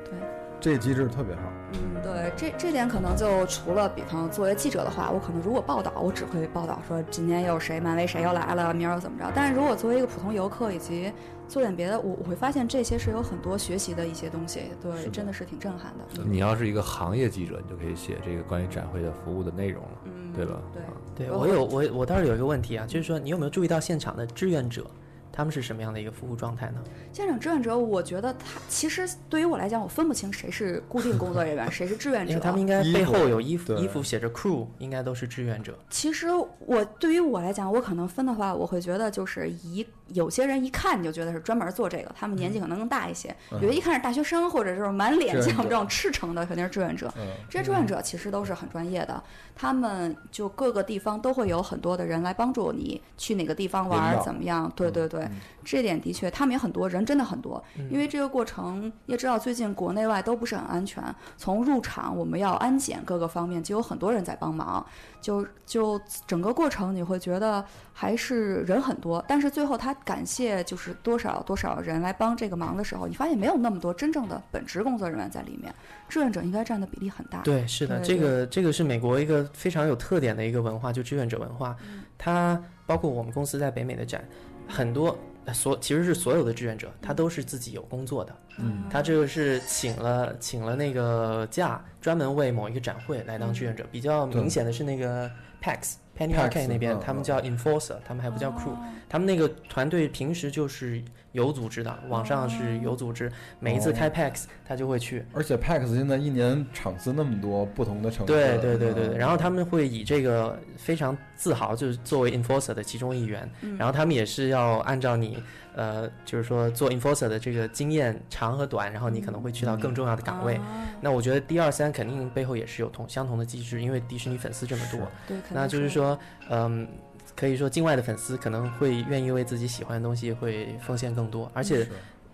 [0.05, 0.19] 对，
[0.59, 1.41] 这机制特别好。
[1.73, 9.31] 嗯，对，这这点可能就除了比方作为记者的话，我可能如果报道，我只会报道说今天又谁漫威谁又来了，明儿又怎么着。
[9.33, 11.13] 但是如果作为一个普通游客以及
[11.51, 16.05] 做点别的，我我会发现这些是有很多学习的一些东西，对，的真的是挺震撼的。
[16.17, 20.61] 嗯你要是一个行业记者，你就可以写这个关于展会的服务的内容了，嗯，对吧？
[20.73, 24.85] 对对我有我我倒是有一个问题啊，就是说你有没有注意到现场的志愿者，
[25.29, 26.81] 他们是什么样的一个服务状态呢？
[27.11, 32.41] 现场志愿者，我觉得他其实对于我来讲，我分不清谁是固定工作人员， 谁是志愿者因为。
[32.41, 35.77] 他们应该背后有衣服，衣服写着 crew，应该都是志愿者。
[35.89, 36.27] 其实
[36.59, 43.29] 我对于我来讲，我可能分的话，我会觉得就是一有些人一看你就觉得是专门做这个，他们年纪可能更大一些；
[43.61, 47.11] 有的一看是大学生，或者是满脸像这种赤诚的，肯定是志愿者。
[47.17, 49.23] 嗯，这些志愿者其实都是很专业的，
[49.55, 54.71] 他们就各个地方都会有很多的人来帮助你去哪个地方玩儿，怎么样？
[54.75, 55.27] 对对对，
[55.63, 57.63] 这点的确，他们也很多人，真的很多。
[57.89, 61.03] 因为这个过程，你也知道，最近国内外都不是很安全，
[61.37, 64.85] 从入场我们要安检各个方面，就有很多人在帮忙。
[65.21, 75.73] 就就整个过程，你会觉得还是人很多，但是最后他感谢就是多少多少人来帮这个忙的时候，你发现没有那么多真正的本职工作人员在里面，
[76.09, 77.39] 志愿者应该占的比例很大。
[77.43, 81.75] 对，是的，对这个这个是美国一个非常有特点的一个文化，就志愿者文化。
[82.17, 84.23] 它包括我们公司在北美的展，
[84.67, 85.15] 很多呃
[85.53, 88.83] 所其实是所有的志愿者，他都是自己有工作的，嗯。
[88.89, 93.85] 他这个是请了请了那个假，专门为某一个展会来当志愿者。
[93.91, 95.29] 比较明显的是那个
[95.61, 98.75] PAX Penny Arcade 那边嗯，他们叫 Enforcer，他们还不叫 Crew，
[99.09, 101.01] 他们那个团队平时就是
[101.31, 105.25] 有组织的，网上是有组织，每一次开 PAX 他就会去。
[105.33, 108.33] 而且 PAX 现在一年场次那么多，不同的城市。
[108.33, 115.41] 对对对对然后他们会以这个非常自豪，就是作为 enforcer 的其中一员，嗯然后他们也是要按照你
[115.73, 120.55] 呃，就是说做 enforcer 的这个经验长和短，然后你可能会去到更重要的岗位。
[120.55, 125.11] 啊那我觉得 D 二三肯定背后也是有同相同的机制，因为迪士尼粉丝这么多，
[125.49, 126.87] 那就是说，嗯。
[127.35, 131.87] 可以说，境外的粉丝可能会愿意为自己喜欢的东西会奉献更多，而且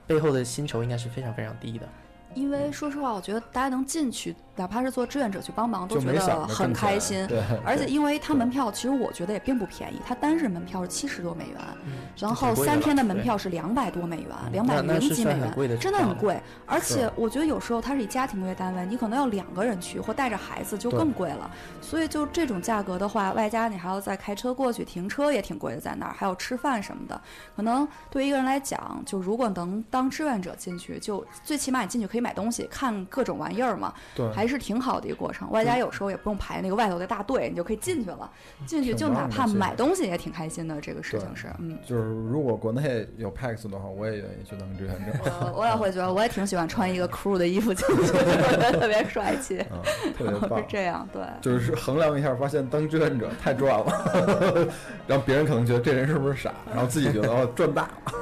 [0.05, 1.87] 背后的薪酬应该是非常非常低的。
[2.33, 7.25] 因为说实话，我觉得大家能进去，哪怕是做志愿者去帮忙，都觉得很开心。
[7.27, 11.57] 对，而且因为它门票，其实我觉得也并不便宜，它单日门票是七十多美元，
[12.17, 16.41] 然后三天的门票是两百多美元，嗯两百零几美元真的很贵。
[16.65, 21.49] 而且我觉得有时候它是以家庭为单位，你可能要两个人去，或带着孩子就更贵了。
[21.81, 27.21] 所以就这种价格的话，外加你还要再开车过去，停车也挺贵的，在那儿还有吃饭什么的。
[27.55, 35.51] 可能对于一个人来讲，就如果能当志愿者进去，就最起码你进去可以买东西，看各种玩意儿嘛，对，还是挺好的一个过程。
[35.51, 38.31] 外加有时候也不用排那个外头的大队，你就可以进去了。
[38.65, 41.77] 进去就哪怕买东西也挺开心的，这个事情是，嗯。
[41.85, 45.11] 就是如果国内有 PAX 的话，我也愿意去当志愿者。
[45.53, 48.03] 我我也会觉得，我也挺喜欢穿一个 crew 的衣服进去
[48.79, 49.57] 特别帅气。
[49.69, 50.65] 嗯，特别 棒是。
[50.69, 51.21] 这样，对。
[51.41, 54.67] 就是衡量一下，发现当志愿者太赚了，
[55.05, 58.13] 然后别人可能觉得这人是不是傻，然后自己觉得哦赚大了。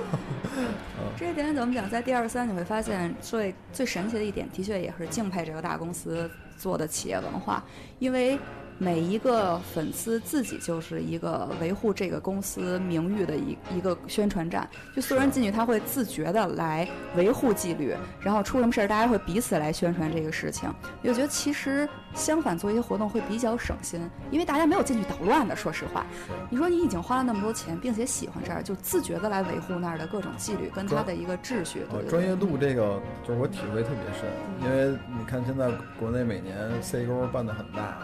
[1.18, 1.90] 这一点怎么讲？
[1.90, 7.64] 在第二三你会发现最最神奇的一点，的确也是敬佩这个大公司做的企业文化，
[8.00, 8.38] 因为
[8.78, 14.70] 每一个粉丝自己就是一个维护这个公司名誉的一一个宣传站。
[14.96, 20.70] 就所有人进去，他会自觉的来维护纪律，然后出什么事儿，大家会彼此来宣传这个事情。
[21.04, 25.56] 我觉得其实相反，做一些活动会比较省心，因为大家没有进去捣乱的。
[25.56, 26.06] 说实话，
[26.50, 31.86] 你说你已经花了那么多钱，并且喜欢这儿，就自觉的来维护那儿的各种纪律跟他的一个秩序。
[31.90, 34.30] 对专业度这个就是我体会特别深，
[34.62, 37.98] 因为你看现在国内每年 C 沟办的很大，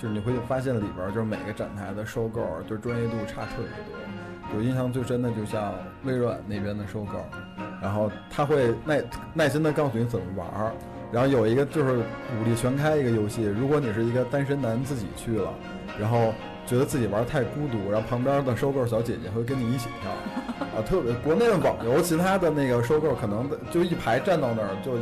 [0.00, 3.94] 就是你会发现里边儿就是每个展台的收购就是专业度差特别多。
[4.52, 7.24] 有印象最深的就像微软那边的收购，
[7.80, 9.02] 然后他会耐
[9.32, 10.72] 耐心的告诉你怎么玩儿，
[11.12, 15.52] 然后有一个就是武力全开一个游戏，如果你是一个单身男自己去了，
[16.00, 16.32] 然后
[16.66, 20.10] 觉得自己玩儿太孤独，然后旁边的收购小姐姐会跟你一起跳，
[20.60, 24.96] 啊，特别国内的网游，其他的那个收购可能就一排站到那儿就，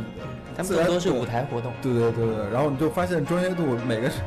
[0.57, 1.71] 他们自然更多是舞台活动。
[1.81, 4.19] 对对对对，然后你就发现专业度每个是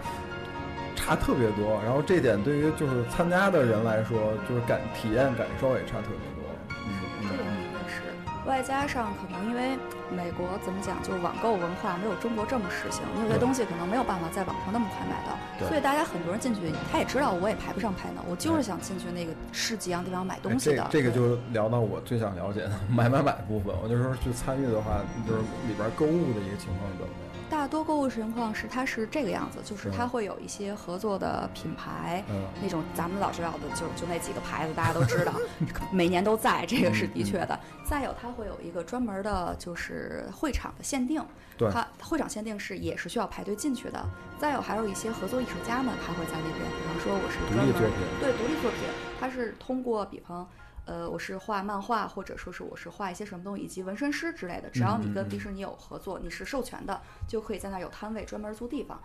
[1.10, 4.16] 差特别多，然后这点对于就是参加的人来说，
[4.48, 6.46] 就是感体验感受也差特别多。
[6.86, 9.76] 嗯这个嗯，也是，外加上可能因为
[10.14, 16.60] 美国怎么讲，就是网购文化没有中国这么实行，你有些东西可能没有办法在网上那么快买到，对所以大家很多人进去，
[16.92, 20.84] 他也知道我也排不上排呢，我就是想进去那个市集一样地方买东西的。
[20.84, 23.74] 哎这这个对就聊到我最想了解的 买买买部分。
[23.82, 27.29] 我就说去参与的话，就是里边购物的一个情况怎么样？
[27.50, 35.34] 大多购物情况是它是这个样子，就是嗯它会有一些合作的品牌，嗯那种咱们老知道的，就就那几个牌子，大家都知道，
[35.92, 37.58] 每年都在，这个是的确的。
[37.84, 41.20] 再有，它会有一个专门的，就是会场的限定，
[41.58, 44.08] 对它会场限定是也是需要排队进去的。
[44.38, 48.80] 再有，还有一些合作艺术家们，他会在那边，比方说我是专门独立作品对独立作品，
[49.20, 50.48] 它是通过比方。
[50.90, 54.68] 呃，我是画漫画，或者说是我是画一些什么东西，以及纹身师之类的。
[54.70, 59.00] 只要你跟迪士尼有合作，你是授权的，就可以在那儿有摊位，专门租地方。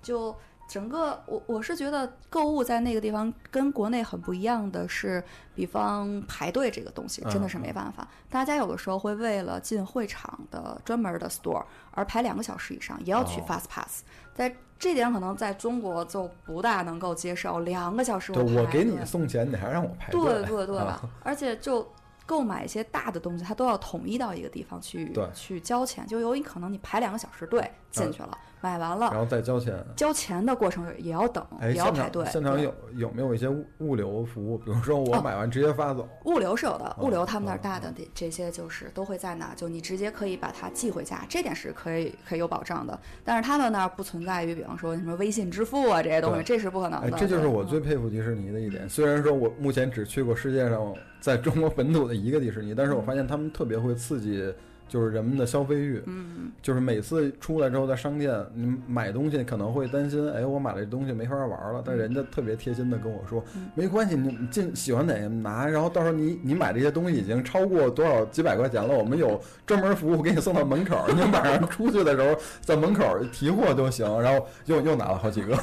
[0.00, 0.34] 就
[0.68, 5.22] 整个我我是觉得购物在那个地方跟国内很不一样的是，
[5.54, 8.06] 比方排队这个东西真的是没办法。
[8.28, 14.02] 大家有的时候会为了进会场的专门的 store 而排两个小时以上，也要取哦 fast pass。
[14.34, 20.20] 在这点可能在中国就不大能够接受，两个小时对我给你送钱，你还让我排队？
[20.20, 21.08] 对对对啊吧？
[21.22, 21.90] 而且就
[22.26, 29.74] 购买一些大的东西，它都要统一到一个地方去对去交钱，就有可能你排两个小时队进去了，买完了然后再交钱。
[29.94, 32.24] 交钱的过程也要等，哎，也要排队。
[32.26, 34.58] 现场有有没有一些物物流服务？
[34.58, 36.08] 比如说我哦买完直接发走。
[36.24, 42.98] 物流是有的，哦物流他们那儿哦大的这这些就是都会在那儿，就你直接可以把它寄回家，这点是可以可以有保障的。
[43.24, 47.18] 但是他们那儿不存在于，比方说什么微信支付啊这些东西，这是不可能哎，的。
[47.18, 48.88] 这就是我最佩服迪士尼的一点。
[48.88, 54.52] 虽然说我目前只去过世界上在中国本土的一个迪士尼，但是我发现他们特别会刺激
[54.88, 56.02] 就是人们的消费欲。
[56.06, 61.82] 嗯，就是每次出来之后，在商店你买东西可能会担心，哎，我买了这东西没法玩了。
[61.84, 74.06] 但人家特别贴心的跟我说，嗯没关系，你进喜欢哪个拿，然后到时候你你买这些东西已经超过多少几百块钱了，我们有专门服务给你送到门口，你晚上出去的时候在门口提货就行。
[74.20, 75.56] 然后又又拿了好几个，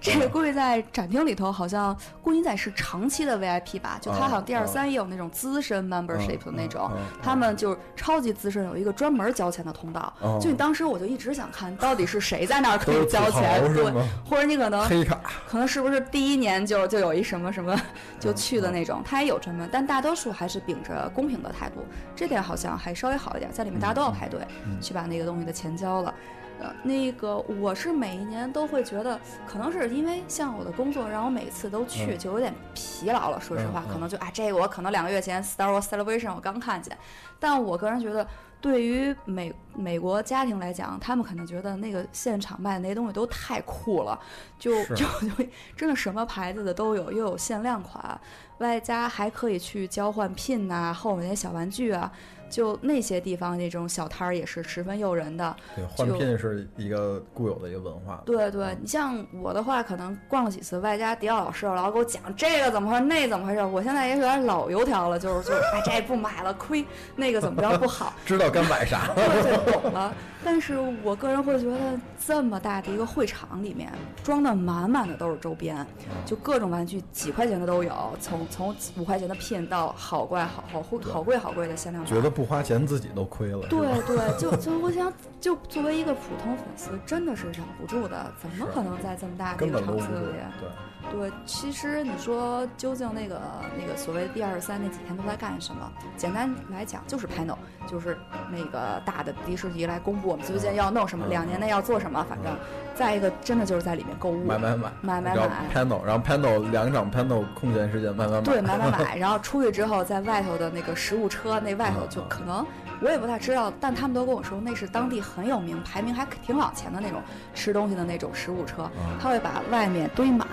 [0.00, 10.12] 这个估计在展厅里头好像顾英仔是长期的 VIP 吧，就他好像第二三也有那种资深 membership 的那种，嗯他们就是超级资深，有一个专门交钱的通道。
[10.20, 10.38] 哦。
[10.40, 13.92] 就你当时我就一直想看到底是谁在那儿可以交钱，对
[14.24, 17.78] 或者你可能黑卡可能是不是第一年就就有一什么什么
[18.18, 21.84] 就去的那种，他也有专门，但大多数还是秉着公平的态度，
[22.16, 24.80] 这点好像还稍微好一点，在里面大家都要排队嗯。
[24.80, 26.14] 去把那个东西的钱交了。
[26.60, 33.40] 呃，那个我是每一年都会觉得，可能是因为像我的工作让我每次都去，嗯就有点疲劳了。
[33.40, 36.96] 说实话，可能就啊，这个我可能两个月前 Star Wars Celebration 我刚看见，
[37.38, 38.26] 但我个人觉得，
[38.60, 44.18] 对于美美国家庭来讲，他们可能觉得那个现场卖的那些东西都太酷了，
[44.58, 45.44] 就就 就
[45.76, 48.20] 真的什么牌子的都有，又有限量款，
[48.58, 52.10] 外加还可以去交换 pin 呐、后面那些小玩具啊，
[52.50, 55.54] 就那些地方那种小摊儿也是十分诱人的。
[55.74, 58.22] 对，换就聘是一个固有的一个文化。
[58.24, 66.84] 对对，你像我的话，可能逛了几次，外加迪奥老师老给我讲这个怎么回事，那怎么回事，我现在也有点老油条了，就是就是，哎，这不买了亏，
[67.16, 69.08] 那个怎么着不好， 知道该买啥。
[69.08, 70.14] 了对，懂了。
[70.44, 73.90] 但是我个人会觉得，这么大的一个会场里面，
[74.22, 75.84] 装的满满的都是周边，
[76.24, 82.12] 就各种玩具，几块钱的都有，从从五块钱的 pin 到好怪好好贵好贵好贵的限量版。
[82.12, 83.66] 觉得不花钱自己都亏了。
[83.68, 89.78] 对对，就就我想，就作为一个普通粉丝，真的是忍不住的，怎么可能在这么大的一个。
[89.78, 90.32] 场子里？
[90.60, 90.68] 对，
[91.10, 93.40] 对，其实你说究竟那个
[93.78, 95.90] 那个所谓的第二十三那几天都在干什么？
[96.16, 97.56] 简单来讲就是 panel，
[97.86, 98.18] 就是
[98.50, 102.54] 那个大的迪士尼来公布我们最近要弄什么，嗯两年内要做什么，反正
[102.94, 105.48] 再一个真的就是在里面购物，买买买买买买。
[105.74, 108.40] panel，然后 panel 两场 panel 空闲时间买买买。
[108.42, 112.66] 对，买买买， 然后出去之后，在外头的那个食物车，那外头就可能
[113.00, 117.20] 我也不太知道，但他们都跟我说那是当地很有名、排名还挺往前的那种
[117.54, 120.46] 吃东西的那种食物车，他会把外面堆满，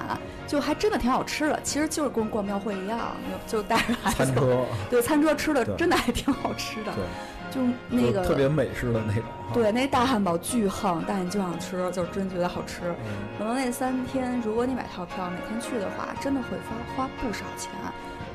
[0.48, 1.60] 就还真的挺好吃的。
[1.64, 3.00] 其实就是跟逛庙会一样，
[3.48, 7.04] 就带着孩子餐车，对餐车吃的真的还挺好吃的，对，
[7.52, 9.24] 就那个就特别美式的那种。
[9.54, 12.82] 对那大汉堡巨横，但你就想吃，就真觉得好吃。
[12.84, 16.50] 嗯可能那三天，如果你买套票，每天去的话，真的会
[16.96, 17.72] 花花不少钱。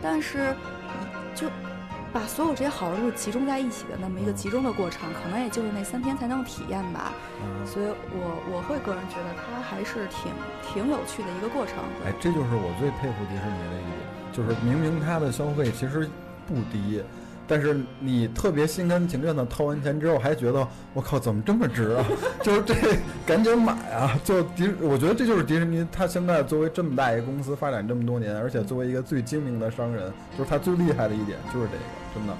[0.03, 0.55] 但是，
[1.35, 1.47] 就
[2.13, 7.13] 把所有这些好处集中在一起的那么一个集中的过程，可能也就是那三天才能体验吧。
[7.43, 11.77] 嗯所以我我会个人觉得它还是挺挺有趣的一个过程。
[12.05, 13.97] 哎，这就是我最佩服迪士尼的一点，
[14.33, 16.09] 就是明明它的消费其实
[16.47, 17.03] 不低，
[17.51, 22.05] 但是你特别心甘情愿的掏完钱之后，还觉得我靠怎么这么值啊？
[22.45, 22.75] 就是这
[23.27, 24.17] 赶紧买啊！
[24.23, 31.83] 就迪，我觉得这就是迪士尼，它现在作为这么大一个公司发展这么多年，而且作为一个最精明的商人，就是它最厉害的一点就是这个，
[32.15, 32.35] 真的。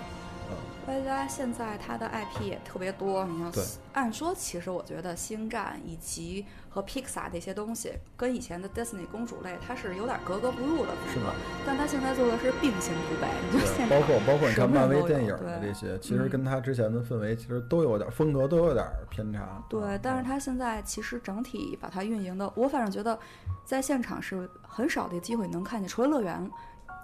[0.91, 11.33] 外加现在它的 IP 也特别多，你像对按说，其实我觉得星战以及和 Pixar 这些东西，跟以前的 Disney 公主类，它是有点格格不入的是的。
[11.65, 19.63] 但它现在做的是并行不悖，你就现对，包括包括你看漫威电影的这些，其实嗯跟它之前的氛围其实都有点风格都有点偏差。
[19.69, 23.17] 对，但是它现在其实整体把它运营的，我反正觉得
[23.65, 26.51] 在现场是很少的机会能看见，除了乐园。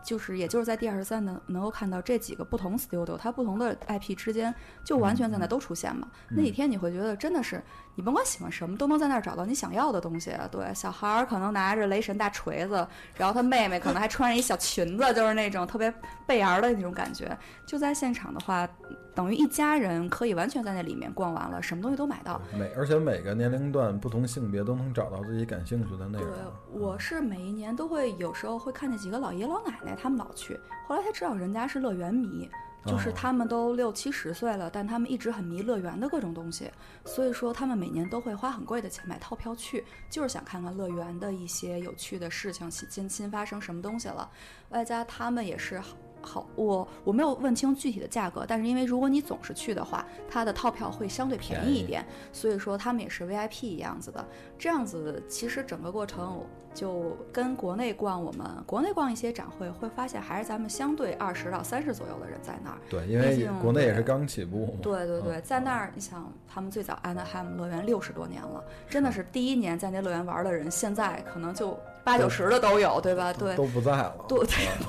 [0.06, 6.08] 就是，也就是在第二十三能能够看到这几个不同 studio，它不同的 IP 之间就完全在那都出现嘛。
[6.30, 7.60] 那几天你会觉得真的是，
[7.96, 10.32] 你甭管喜欢什么，都能在那儿找到你想要的东西。
[10.50, 15.92] 对，小孩儿可能拿着雷神大锤子，然后他妹妹可能还穿着一小裙子，就是那种特别
[16.24, 17.36] 贝儿的那种感觉。
[17.66, 18.68] 就在现场的话，
[19.16, 22.40] 等于一家人可以完全在那里面逛完了，什么东西都买到。
[22.56, 26.36] 每而且每个年龄段、不同性别都能找到自己感兴趣的内对容。，
[26.70, 32.48] 我是每一年都会有时候会看见几个老爷爷老奶奶，他们老去，后来才知道人家是乐园迷。
[32.84, 36.70] 就是哦他们都六七十岁了，但他们一直很迷乐园的各种东西，
[37.04, 44.30] 所以说他们每年都会花很贵的钱买套票去，就是想看看乐园的一些有趣的事情，新新发生什么东西了。
[44.68, 45.82] 外加他们也是
[46.26, 54.26] 好好，我我没有问清具体的价格，但是因为如果你总是去的话，它的套票会相对便宜一点，所以说他们也是 VIP 一样子的。
[54.58, 62.78] 这样子其实整个过程就跟国内逛我们国内逛一些展会，会发现还是咱们相对二十到三十左右的人在那儿。
[62.90, 64.72] 对，因为国内也是刚起步嘛。
[64.82, 73.32] 对对对，嗯在那儿，你想，他们最早安德汉乐园六十多年了，真的是第一年在那乐园玩的人，现在可能就八九十的都有，对吧？
[73.32, 74.14] 对，都不在了。
[74.28, 74.38] 对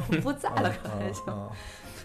[0.10, 1.20] 对， 不在了，可能就。
[1.32, 1.52] 啊啊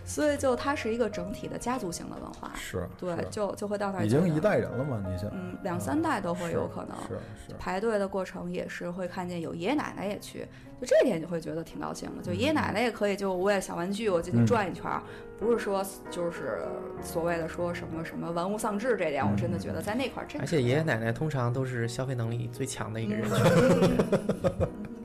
[0.05, 5.01] 所以就它是一个整体的家族型的文化，是，对，就就会到那儿已经一代人了嘛？
[5.09, 6.97] 你想，嗯两三代都会有可能。
[7.07, 7.15] 是
[7.47, 10.41] 是，排队的过程也是会看见有爷爷奶奶也去，
[10.81, 12.23] 就这点你会觉得挺高兴的。
[12.23, 15.01] 就爷爷奶奶也可以，就我也小玩具，我进去嗯转一圈儿，
[15.39, 16.63] 不是说就是
[17.01, 23.39] 所谓的说什么什么玩物丧志这点，我真的觉得在那块儿真而且爷爷奶奶通常都是消费能力最强的一个人群。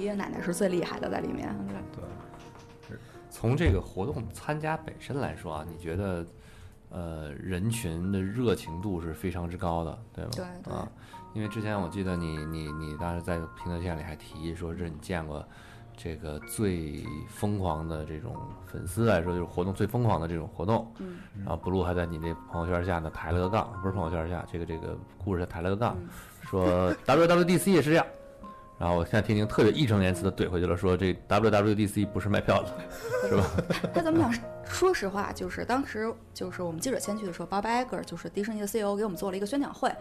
[0.00, 1.54] 嗯爷爷奶奶是最厉害的在里面。
[2.88, 2.96] 对，
[3.30, 6.26] 从这个活动参加本身来说啊，你觉得
[6.90, 10.30] 呃人群的热情度是非常之高的，对吗？
[10.34, 10.88] 对对啊，
[11.34, 15.46] 因为之前我记得你你你当时在评测线里还提议说，这是你见过
[15.96, 18.34] 这个最疯狂的这种
[18.66, 20.90] 粉丝来说，就是活动最疯狂的这种活动。
[20.98, 26.08] 嗯然后 blue 还在你这朋友圈下呢抬了个杠，不是朋友圈下，这个这个故事抬了个杠，嗯
[26.42, 28.06] 说 WWDC 也是这样。
[28.80, 33.44] 然后我现在听听特别义正言辞的怼回去了，说这 WWDC 不是卖票的，是吧？
[33.94, 34.32] 那怎么讲？
[34.70, 39.92] 说实话，就是当时就是我们记者先去的时候，Bob Iger 就是迪士尼的 CEO 给我们做了一个宣讲会，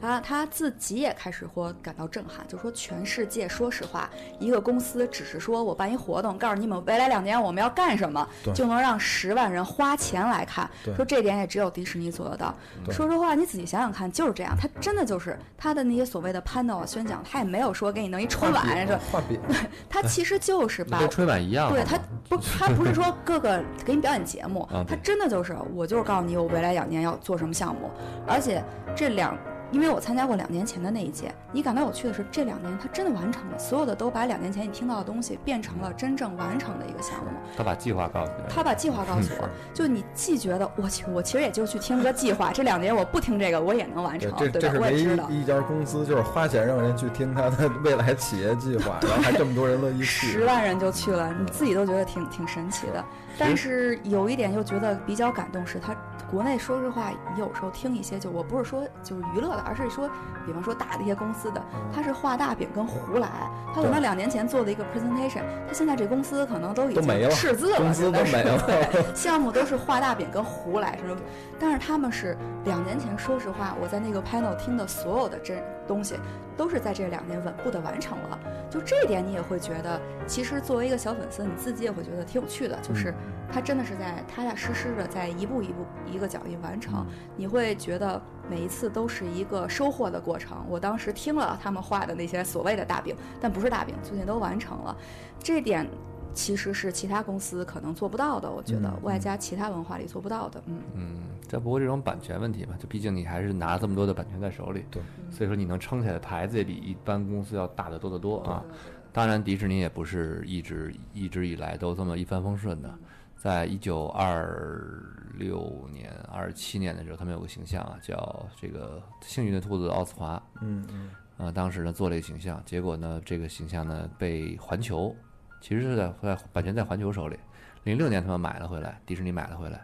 [0.00, 4.08] 他他自己也开始或感到震撼，就说全世界说实话，
[4.38, 12.54] 一个公司只是说我办一活动，告诉你们未来两年我们要干什么，就能让十万人花钱来看，说这点也只有迪士尼做得到。
[12.90, 18.96] 说实话，你仔细想想看，就是这样，他真的就是他的那些所谓的 panel 宣讲，他也没有说给你弄一春晚，是？
[19.10, 19.40] 画饼，
[19.88, 21.72] 他其实就是 把跟春晚一样。
[21.72, 21.98] 对他
[22.28, 27.90] 不，他不是说 各个给你表演节目啊，他真的就是我就是告诉你我未来两年要做什么项目，
[28.26, 28.62] 而且
[28.96, 29.36] 这两。
[29.70, 37.26] 因为我参加过两年前的那一届，你感到有趣的是，这两年他真的完成了，所有的都把两年前你听到的东西变成了真正完成的一个项目。
[37.54, 44.68] 他把计划告诉你，他把计划告诉我，就你既觉得我去，我其实也就去听个计划，这两年我不听这个我也能完成，这对吧？
[44.68, 45.28] 这是唯我也知道。
[45.28, 50.44] 一一家公司就是花钱让人去听他的未来企业计划， 然后还这么多人乐意去十。
[50.46, 53.04] 万人就去了，你自己都觉得挺挺神奇的。
[53.38, 55.94] 但是有一点又觉得比较感动，是他
[56.30, 60.10] 国内说实话，你有时候听一些，就我不是说就是娱乐的，而是说，
[60.44, 61.62] 比方说大的一些公司的，
[61.94, 63.28] 他是画大饼跟胡来。
[63.74, 71.16] 他可能两年前做的一个 presentation，他现在这公司可能都已经赤字了，公司真的是都没了对， 项目都是画大饼跟胡来什么，
[71.60, 75.56] 但是他们是两年前，说实话，我在那个 panel 听的所有的真
[75.88, 76.14] 东西，
[76.56, 78.38] 都是在这两年稳步的完成了。
[78.70, 83.14] 就这一点，你也会觉得，其实作为一个小粉丝，你自己也会觉得挺有趣的，嗯就是
[83.50, 90.64] 他真的是在踏踏实实的在一步一步一个脚印完成，你会觉得每一次都是一个收获的过程。
[90.68, 94.96] 我当时听了他们画的那些所谓的大饼，但不是大饼，最近都完成了，
[95.38, 95.88] 这点。
[96.34, 101.16] 其实是其他公司可能做不到的，我觉得嗯外加其他文化里做不到的，嗯，嗯，
[101.48, 108.64] 这不过这种版权问题嘛，就毕竟你还是拿这么多的版权在手里，对，所以说你能撑起来的牌子也比一般公司要大得多得多啊。
[109.10, 112.94] 当然，迪士尼也不是一直一直以来都这么一帆风顺的。
[113.36, 115.00] 在一九二
[115.34, 120.40] 六年、二七年的时候，他们有个形象啊，叫这个幸运的兔子奥斯华。
[120.60, 125.14] 嗯嗯，呃，当时呢做了一个形象，结果呢这个形象呢被环球，
[125.60, 127.36] 其实是在在版权在环球手里。
[127.84, 129.80] 零六年他们买了回来，迪士尼买了回来，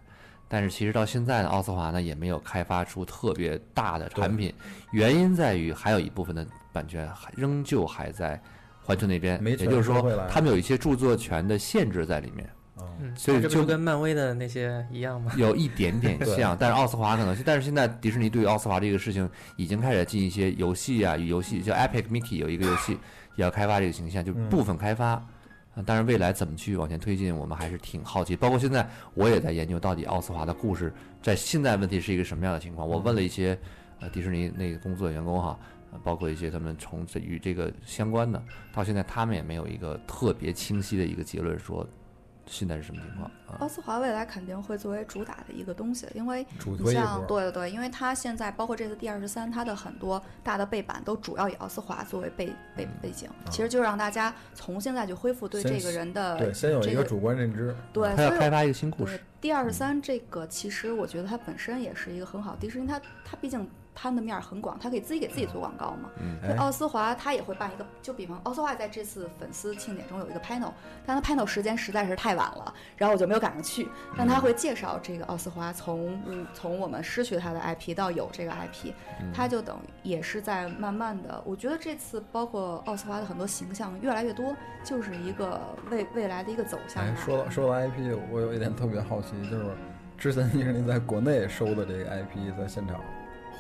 [0.49, 4.53] 但是其实到现在呢，奥斯华呢也没有开发出特别大的产品，
[4.93, 8.41] 原因在于还有一部分的版权还仍旧还在
[8.83, 12.49] 环球那边，没也就是说他们有一些著作权的限制在里面。
[13.17, 15.33] 所以就跟漫威的那些一样吗？
[15.37, 22.99] 有一点点像，但是奥斯华可能是，但是现在迪士尼对于奥斯华这个事情已经开始进一些游戏啊，与游戏叫 Epic Mickey 有一个游戏
[23.37, 25.07] 也 要开发这个形象，就嗯部分开发。
[25.07, 25.27] 啊，
[25.85, 28.37] 但是未来怎么去往前推进，我们还是挺好奇。
[28.37, 32.89] 包括现在我也在研究，到底奥斯华的故事在现在问题是一个什么样的情况。
[32.89, 33.59] 我问了一些
[34.01, 35.59] 呃迪士尼那个工作员工哈，
[36.03, 41.87] 包括一些他们从这与这个相关的，到现在他们也没有一个特别清晰的一个结论，说
[42.47, 43.31] 现在是什么情况？
[43.47, 43.57] 啊？
[43.61, 57.75] 奥斯华未来肯定会作为主打的一个东西，因为主你像对对对，因为它现在包括这次 D 二十三，它的很多大的背板都主要以奥斯华作为背背背景，其实就让大家从现在就恢复对这个人的对，先有一个主观认知。
[57.93, 66.11] 对，他要开发一个新故事，D 二十三这个，其实我觉得它本身也是一个很好，迪士尼它它毕竟摊的面儿很广，他可以自己给自己做广告嘛。
[66.21, 70.73] 嗯所以哎奥斯华他也会办一个，就比方奥斯华在这次粉丝庆典中有一个 panel，
[71.07, 73.89] 但他 panel 时间实在是太晚了，然后我就没有赶上去。
[74.17, 78.93] 但他会介绍这个奥斯华从嗯从我们失去他的 IP 到有这个 IP，
[79.33, 89.67] 他就等于也是在慢慢的，我觉得这次包括奥斯华的很多形象越来越多，就是一个未未来的一个走向。，哎说到说到 IP，我有一点特别好奇，就是
[90.19, 93.01] 之前迪士尼在国内收的这个 IP，在现场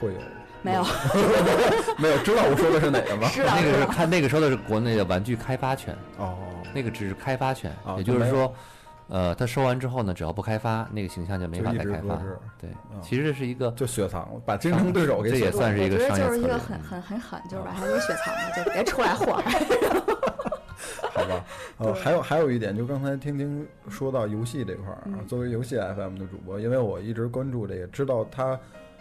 [0.05, 0.21] 会有
[0.63, 0.83] 没有，
[1.99, 2.19] 没有？
[2.19, 3.29] 知道我说的是哪个吗？
[3.33, 6.37] 知道那个是看那个时候的是国内的玩具开发权，哦，
[6.75, 8.53] 那个只是开发权，啊也就是说，
[9.09, 12.19] 呃，他收完之后呢，只要不开发，那个形象就没法再开发。
[12.59, 19.61] 对，嗯其实这是一个就雪藏了，把竞争对手给这也算是一个我觉得就是一个商业策略很很很狠，就是把它给雪藏了，就别出来祸害。
[21.13, 21.45] 好吧，
[21.79, 28.59] 呃，还有还有一点，就刚才听听说到游戏这块儿啊，嗯作为游戏 FM 的主播，因为我一直关注这个，知道他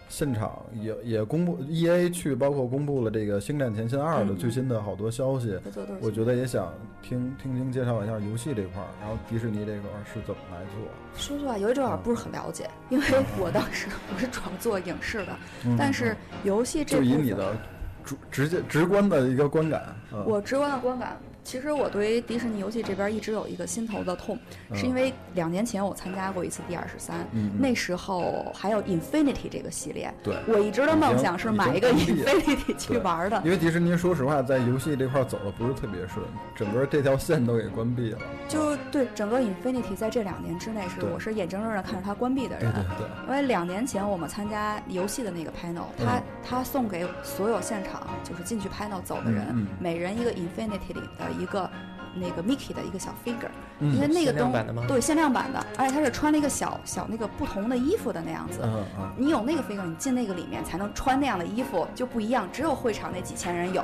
[0.08, 4.36] 现场也也公布，E A 去包括公布了这个《星战前线二》的嗯。
[4.36, 5.58] 最新的好多消息，
[6.00, 10.86] 我觉得也想听听听介绍一下游戏这块儿，然后迪士尼这块儿是怎么来做。
[11.16, 13.04] 说实话，游戏这块儿不是很了解，因为
[13.38, 15.76] 我当时我是主要做影视的，嗯。
[15.78, 17.56] 但是游戏这就以你的
[18.04, 20.24] 直直接直观的一个观感，嗯。
[20.26, 24.38] 我直观的观感，其实我对于迪士尼游戏这边一直有一个心头的痛，
[24.72, 27.26] 是因为两年前我参加过一次 D 二十三，
[27.58, 36.24] 那时候还有 Infinity 这个系列，对我一直的梦想是买一个 Infinity 去玩的，因为迪士尼说实话在游戏这块走的不是特别顺，
[36.56, 38.18] 整个这条线都给关闭了。
[38.48, 42.72] 就对整个 Infinity 在这两年之内是我是眼睁睁的看着它关闭的人。
[42.72, 51.68] 对对对，因为两年前我们参加游戏的那个 panel，他、嗯他送给所有现场就是进去 panel 走的人，每人一个 Infinity 里的一个
[52.14, 53.48] 那个 Mickey 的一个小 figure，、
[53.80, 58.60] 嗯因为那个东限量版的吗对限量版的，而且他是穿了一个小小那个不同的衣服的那样子。
[58.62, 62.48] 嗯嗯，你有那个 figure，你进那个里面才能穿那样的衣服，就不一样。
[62.52, 63.82] 只有会场那几千人有。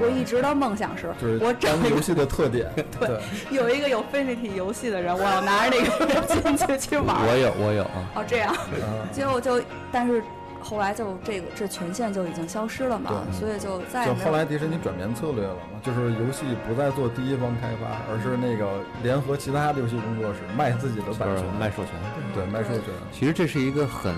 [0.00, 2.68] 我一直的梦想是，就是我找一个游戏的特点，
[2.98, 3.20] 对，
[3.50, 7.16] 有一个有 Infinity 游戏的人，我要拿着那个 进去去玩。
[7.28, 8.52] 我有我有啊，哦，这样。
[8.52, 8.58] 啊
[9.12, 10.22] 结果就，但是
[10.60, 14.26] 后来就这个这权限就已经消失了嘛，所以就再也就没有。
[14.26, 21.92] 后来迪士尼转变策略了嘛，就是游戏不再做第一方开发，而是那个联合其他的游戏工作室卖自己的版权，卖授权。
[22.34, 24.14] 对卖授权，其实这是一个很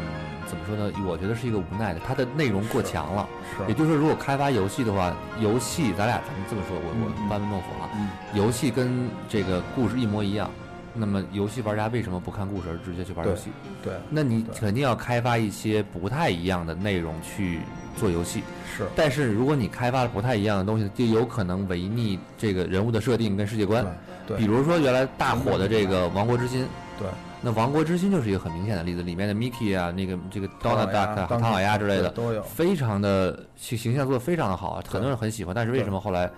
[0.47, 0.93] 怎么说呢？
[1.07, 3.29] 我觉得是一个无奈的，它的内容过强了。
[3.69, 10.51] 也是，就是说，如果开发游戏的话，游戏咱俩咱们这么说，我嗯我班门弄斧啊，嗯游戏跟这个故事一模一样。
[10.93, 13.51] 那么游戏玩家为什么不看故事而直接去玩游戏？
[13.83, 17.61] 对，那你肯定要开发一些不太一样的内容去
[17.97, 18.43] 做游戏。
[18.77, 23.85] 是，但是如果你开发了不太一样的东西，就有可能违逆这个人物的设定跟世界观。
[24.27, 26.63] 对比如说原来大火的这个《王国之心》，
[26.99, 27.09] 对，
[27.41, 35.55] 那《王国之心》就是一个很明显的例子，里面的 Mickey 啊，那个这个 Donald Duck 啊、唐老鸭之类的，都有，非常的形形象做的非常的好，很多人很喜欢。
[35.55, 36.31] 但是为什么后来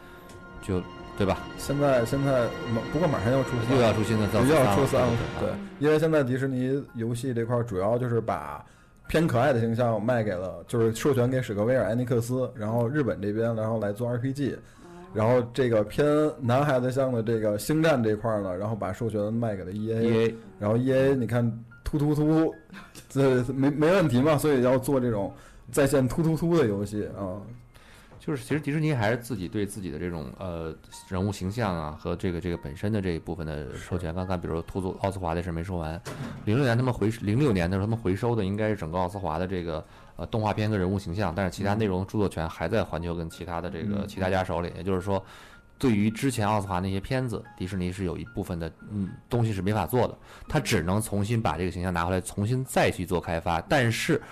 [0.67, 0.81] 就
[1.23, 1.39] 对吧？
[1.57, 2.43] 现在现在
[2.75, 5.49] 马不过马上要出三又要出新的造又要出三三了，对，
[5.79, 8.65] 因为现在迪士尼游戏这块儿主要就是把
[9.07, 14.57] 偏可爱的形象卖给了，就是授权给史克威尔艾尼克斯，然后日本这边然后来做 RPG，
[15.15, 16.05] 然后这个偏
[16.41, 21.45] 男孩子向的这个星战这块儿呢，然后把授权卖给了 EA，, EA 然后 EA 你看
[21.85, 22.53] 突突突，
[23.09, 25.33] 这没没问题嘛，所以要做这种
[25.71, 27.39] 在线突突突的游戏啊，
[28.25, 30.73] 就是其实迪士尼还是自己对自己的这种呃
[31.09, 36.01] 人物形象啊和这个这个本身的这一部分的授权，刚刚比如说突突奥斯华的事没说完，
[36.45, 45.21] 零六年他们回零六年的时候他们回收的应该是整个奥斯华的这个呃动画片跟人物形象，但是其他内容著作权还在环球跟其他的这个嗯其他家手里，也就是说。
[45.79, 50.17] 对于之前奥斯华那些片子，迪士尼是有一部分的嗯东西是没法做的，
[50.47, 53.61] 他只能重新把这个形象拿回来，重新再去做开发。
[53.63, 54.23] 但是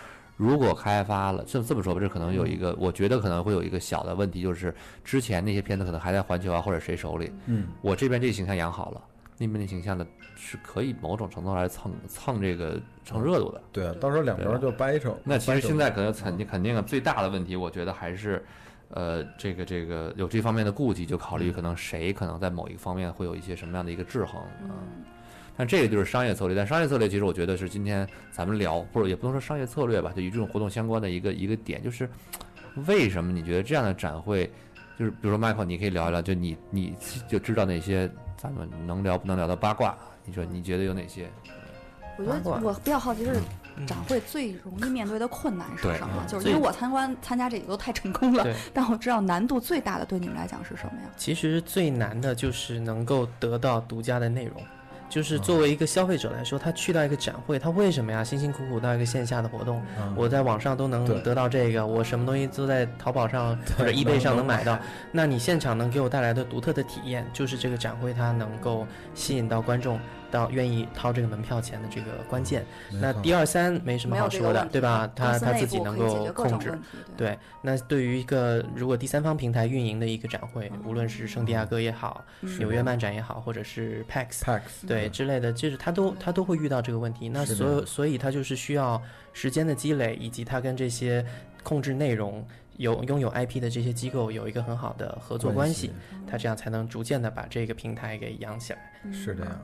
[0.40, 4.74] 如果开发了，这这么说吧，这可能有一个，我觉得可能会有一个小的问题，就是
[5.04, 9.02] 之前那些片子可能还在环球啊或者谁手里，嗯，我这边这个形象养好了，
[9.36, 13.60] 那边那形象呢是可以某种程度来蹭蹭这个蹭热度的。
[13.70, 15.14] 对，到时候两边就掰扯。
[15.24, 18.42] 那其实现在可能肯定肯定啊，最大的问题，我觉得还是，
[18.88, 24.72] 呃，这个这个有这方面的顾忌，就考虑可能谁可能在某一个方面会有一些什么样的一个制衡啊。
[25.60, 32.08] 但这个就是商业策略，但商业策略其实我觉得是今天咱们聊，或者也不能说商业策略吧，就与这种活动相关的一个一个点，就是
[32.86, 34.50] 为什么你觉得这样的展会，
[34.98, 36.94] 就是比如说 Michael，你可以聊一聊，就你你
[37.28, 39.94] 就知道哪些咱们能聊不能聊的八卦，
[40.24, 41.28] 你说你觉得有哪些？
[42.16, 43.38] 我觉得我比较好奇是
[43.76, 46.24] 嗯展会最容易面对的困难是什么？
[46.26, 51.10] 就是因为我参观参加这个都太成功了，但我知道难度最大的对你们来讲是什么呀？
[51.18, 54.56] 其实最难的就是能够得到独家的内容。
[55.10, 58.24] 就是作为一个消费者来说，他去到一个展会，他为什么呀？
[58.24, 60.14] 辛辛苦苦到一个线下的活动，嗯。
[60.16, 64.78] 我在网上都能得到这个，我什么东西都在淘宝上或者对 eBay 上能能买到。
[65.10, 69.98] 那你现场能给我带来的独特的体验，就是这个展会它能够吸引到观众
[70.30, 72.64] 到愿意掏这个门票钱的这个关键。
[73.00, 75.10] 那第二三没什么好说的，对吧？
[75.14, 76.78] 他他自己能够控制
[77.16, 84.40] 对，那对于一个如果第三方平台运营的一个展会，无论是圣地亚哥也好，嗯纽约漫展也好，或者是 PAX。
[84.40, 87.28] PAX 对之类的，就是他都他都会遇到这个问题。
[87.28, 89.00] 那所有所以他就是需要
[89.32, 91.24] 时间的积累，以及他跟这些
[91.62, 95.90] 控制内容有拥有 IP 的这些机构有一个很好的合作关系，
[96.26, 98.78] 他这样才能逐渐的把这个平台给养起来。
[99.04, 99.60] 嗯是这样。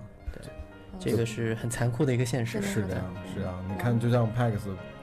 [0.99, 2.61] 这个是很残酷的一个现实。
[2.63, 3.55] 是这样，是这样。
[3.69, 4.55] 你看，就像 PAX，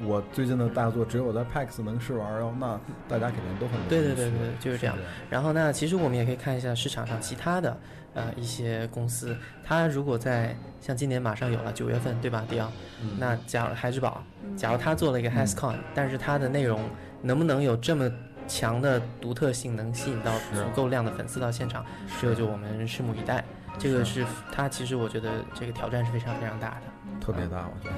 [0.03, 4.95] 我最近的大作只有我在 PAX 能试玩哦，那大家肯定都很对对对对，就是这样。
[5.29, 7.77] 然后那其实我们也可以看一下市场上其他的
[8.13, 12.71] 呃一些公司，它如果在像今年马上有了九月份对吧，迪奥？
[13.19, 14.23] 那假如孩之宝，
[14.57, 16.81] 假如他做了一个 HasCon，、但是它的内容
[17.21, 18.11] 能不能有这么
[18.47, 21.85] 强的独特性，能吸引到足够量的粉丝到现场，
[22.19, 23.43] 这个就我们拭目以待。
[23.77, 26.81] 这个是它其实我觉得这个挑战是非常非常大的。
[27.19, 27.95] 特别大，我觉得。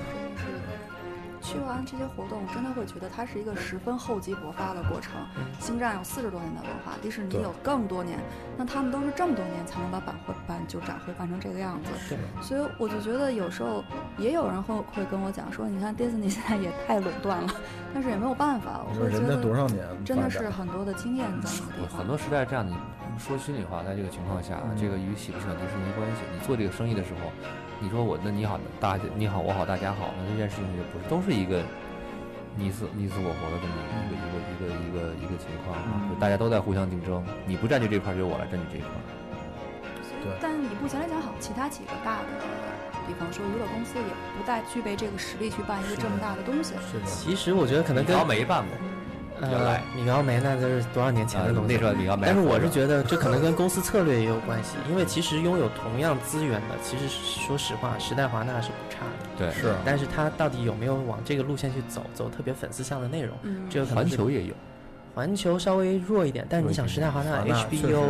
[1.42, 5.14] 去完这些活动，真的会觉得它是一个十分厚积薄发的过程。
[5.60, 8.20] 星战有四十多年的文化，迪士尼有更多年，
[8.58, 11.92] 那他们都是这么多年才能把版会办就展会办成这个样子。
[12.10, 13.84] 对，所以我就觉得有时候
[14.18, 17.54] 也有人会会跟我讲说，你看迪士尼现在也太垄断了，
[17.94, 22.00] 但是也没有办法，我会觉人家得多少年真的是很多的经验在那个地 方。
[22.00, 22.74] 很多时代这样，你
[23.20, 26.22] 说心里话，在这个情况下，嗯这个与喜不喜欢迪士尼没关系。
[26.34, 27.32] 你做这个生意的时候，
[27.80, 31.62] 你说我那你好，大家你好我好大家好，那这件事情就不是都是一个
[32.56, 39.02] 你死你死我活的这么一个一个一个一个一个情况啊，嗯就大家都在互相竞争，你不占据这块儿，就我来占据这一块儿。
[40.02, 42.28] 所以，但以目前来讲，好，其他几个大的，
[43.08, 46.74] 比方说娱乐公司，也不再具备这个实力去办一个这么大的东西。
[46.92, 48.76] 是的，其实我觉得可能跟米高梅办过，
[49.42, 51.74] 原呃来米高梅那就是多少年前的东西。
[51.74, 59.12] 那时候米高梅，但是我是觉得 这可能跟公司策略也有关系，因为其实拥有同样资源的，其实说实话，时代华纳是不差的。
[59.38, 64.54] 对是啊但是它到底有没有往这个路线去走，走特别粉丝向的内容，嗯，这个可能环球也有，
[65.14, 68.04] 环球稍微弱一点，但是你想时代华纳 HBO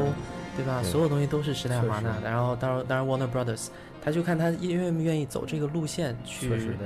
[0.55, 0.81] 对吧？
[0.81, 3.67] 对所有东西都是时代华纳的，然后当然当然 Warner Brothers，
[4.01, 6.49] 他就看他愿不愿意走这个路线去。
[6.49, 6.77] 确实。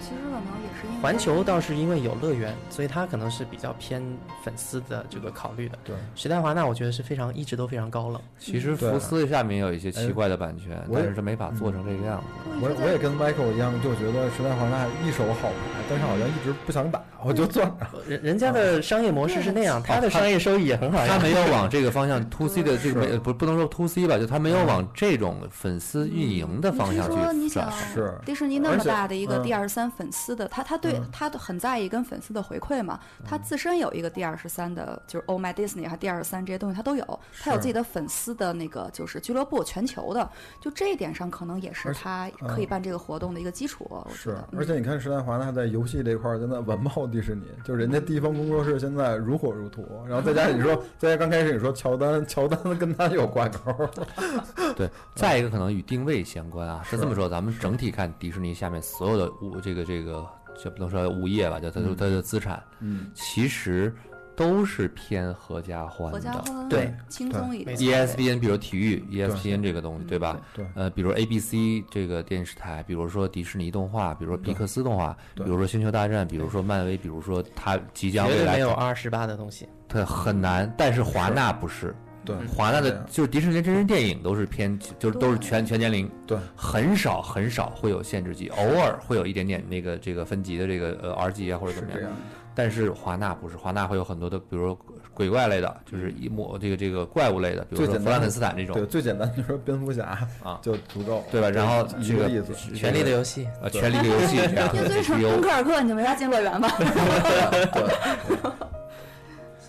[0.00, 4.02] 其实可能也是因为环球倒是因为有乐园，所以它可能是比较偏
[4.42, 5.78] 粉丝的这个考虑的。
[5.84, 8.20] 对，时代华纳我觉得是非常一直都非常高冷。
[8.38, 12.50] 其实福斯下面有一些奇哎怪的版权，但是这没法做成这个样子。
[12.60, 15.54] 我我也跟 Michael 一样，就觉得时代华纳一手好牌，
[15.88, 17.86] 但是好像一直不想打，我就攥着。
[18.06, 21.06] 人人家的商业模式是那样，他的商业收益也很好呀。
[21.08, 27.16] 他没有往这个方向 to C 的这个不不能说 to C 吧，就他没有往这种粉丝运营的方向去
[27.48, 27.70] 转想。
[27.72, 31.08] 是迪士尼那么大的一个嗯 D 二十三粉丝的，他他对嗯。
[31.12, 33.42] 他很在意跟粉丝的回馈嘛，他嗯。
[33.42, 40.30] 自身有一个 D 二十三的，就是 Oh My Disney 还 D 二十三这些东西他都有，他有自己的粉丝的那个就是俱乐部，全球的，
[40.60, 43.86] 就这一点上可能也是他可以办这个活动的一个基础。
[43.90, 53.88] 我觉是，而且你看时代华纳在游戏这块儿现在完爆迪士尼，就人家地方工作室现在如火如荼，然后再加上你说，再加刚开始你说乔丹，乔丹跟他有挂钩，
[54.80, 56.80] 对，再一个可能与定位相关啊。
[56.82, 60.26] 是是这么说，咱们整体看迪士尼下面所有的物这个这个，
[60.62, 63.94] 就不能说物业吧，就它的嗯它的资产，嗯，其实
[64.34, 66.32] 都是偏合家欢的。
[66.32, 67.76] 欢对轻松一点。
[67.76, 70.40] ESPN，比如体育，ESPN 这个东西，对吧？
[70.54, 79.68] 对，呃，比如 ABC 这个电视台，比如说迪士尼动画，比如说皮克斯动画，比如说星球大战，比如说漫威，比如说它即将未来有 R 十八的东西。
[79.88, 92.16] 它很难，但是华纳不是，对，华纳的就是迪士尼真人电影都是偏，就是都是全全年龄，对，很少很少会有限制级，偶尔会有一点点那个这个分级的这个呃 R 级啊或者怎么样，是这样，
[92.54, 94.78] 但是华纳不是，华纳会有很多的，比如说
[95.14, 100.04] 鬼怪类的，就是一模这个这个怪物类的，比如说弗兰肯斯坦这种对，最简单就是说蝙蝠侠
[100.42, 101.48] 啊 就足够，对吧？
[101.48, 102.44] 然后这个一个，
[102.74, 106.68] 权力的游戏，呃权力的游戏这样 的也最成敦刻尔克，你就没法进乐园吧？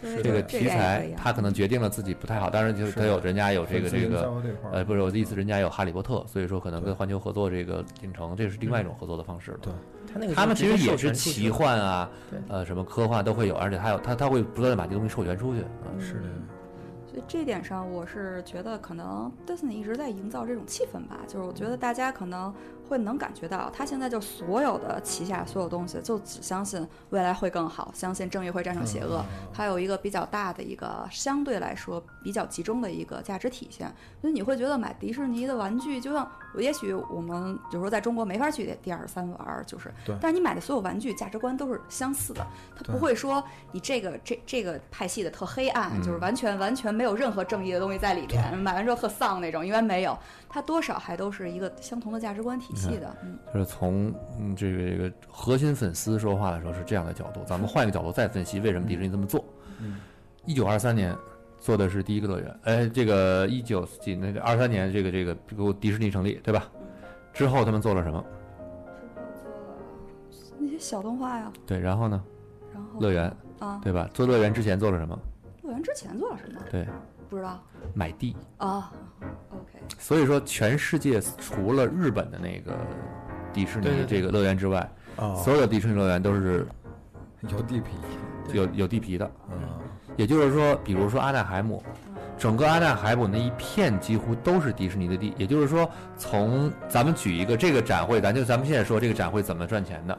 [0.01, 4.31] 这个题材点也不一样，它可能决定了自己不太好，当然就是他有人家有这个这个
[4.71, 9.57] 呃，不是我的意思，人家有哈利波特，所以说可能跟环球合作这个影城，这是另外一种合作的方式了。
[9.61, 9.73] 对
[10.11, 12.09] 他那个他们其实也是是奇幻啊，
[12.49, 15.61] 呃，什么科幻都会有，而且还有他他会不断的把这东西授权出去。
[15.61, 16.21] 嗯是的，
[17.05, 22.53] 所以这点上，我是觉得可能 Disney 一直在营造这种气氛吧，就是我觉得大家可能
[22.91, 29.23] 会能感觉到，他现在就所有的旗下所有东西，就只相信未来会更好，相信正义会战胜邪恶，
[29.53, 33.89] 还有一个比较大的一个相对来说比较集中的一个价值体现。
[34.19, 39.89] 所以你会觉得买迪士尼的玩具，就像也许我们有时候在中国没法去第二三玩儿，就是，
[40.19, 50.17] 但是你买的所有玩具价值观都是相似的，它不会说你这个这这个派系的特黑暗，嗯就是完全完全没有任何正义的东西在里面，买完之后特丧那种，因为没有，
[50.53, 59.45] 它多少还都是一个相同的价值观体系的，嗯，就是从嗯这个这个核心粉丝说话的时候是这样的角度，咱们换一个角度再分析为什么迪士尼这么做。
[59.79, 60.01] 嗯，
[60.45, 61.15] 一九二三年
[61.57, 66.67] 做的是第一个乐园，哎，这个一九几那个二三年这个这个这个迪士尼成立，对吧？
[67.31, 68.25] 之后他们做了什么？
[70.59, 72.21] 那些小动画呀，对，然后呢？
[72.73, 74.09] 然后乐园，啊，对吧？
[74.13, 75.17] 做乐园之前做了什么？
[75.63, 76.59] 乐园之前做了什么？
[76.69, 76.85] 对，
[77.29, 77.57] 不知道
[77.93, 78.35] 买地。
[78.57, 78.91] 啊
[79.97, 82.73] 所以说，全世界除了日本的那个
[83.53, 84.79] 迪士尼这个乐园之外，
[85.17, 86.65] 啊，所有的迪士尼乐园都是
[87.41, 87.91] 有地皮，
[88.53, 89.31] 有有地皮的。
[89.51, 89.57] 嗯，
[90.15, 91.83] 也就是说，比如说阿纳海姆，
[92.37, 95.33] 整个阿纳海姆那一片几乎都是迪士尼的地。
[95.37, 100.17] 也就是说，从咱们举一个这个展会，咱就咱们现在说这个展会怎么赚钱的。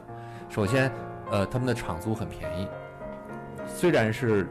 [0.49, 0.91] 首先，
[1.31, 2.67] 呃，他们的场租很便宜，
[3.67, 4.47] 虽然是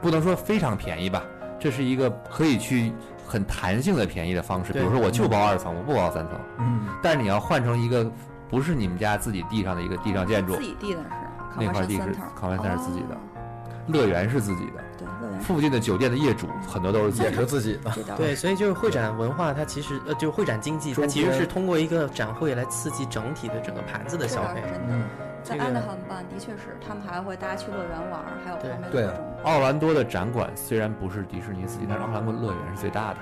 [0.00, 1.24] 不能说非常便宜吧，
[1.58, 2.92] 这是一个可以去
[3.28, 4.72] 很弹性的便宜的方式。
[4.72, 8.10] 比如说，我就包二层，我不包三层，嗯，但是你要换成一个
[8.48, 11.06] 不是你们家自己地上的一个地上建筑自，己地的是
[11.58, 13.18] 那块地是完 Center 赛是自己的哦，
[13.88, 14.84] 乐园是自己的。
[14.98, 24.62] 对，乐园附近的酒店的业主很多都是自己也是自己的，对，所以就是会展文化，它其实呃，就会展经济，它其实是通过一个展会来刺激整体的整个盘子的消费
[25.48, 33.18] 在这个安德汉办的确是，他们还会大家去乐园玩儿，还有对对啊旁边各种奥兰多的展馆虽然不是迪士尼自己，但是奥兰多乐园是最大的。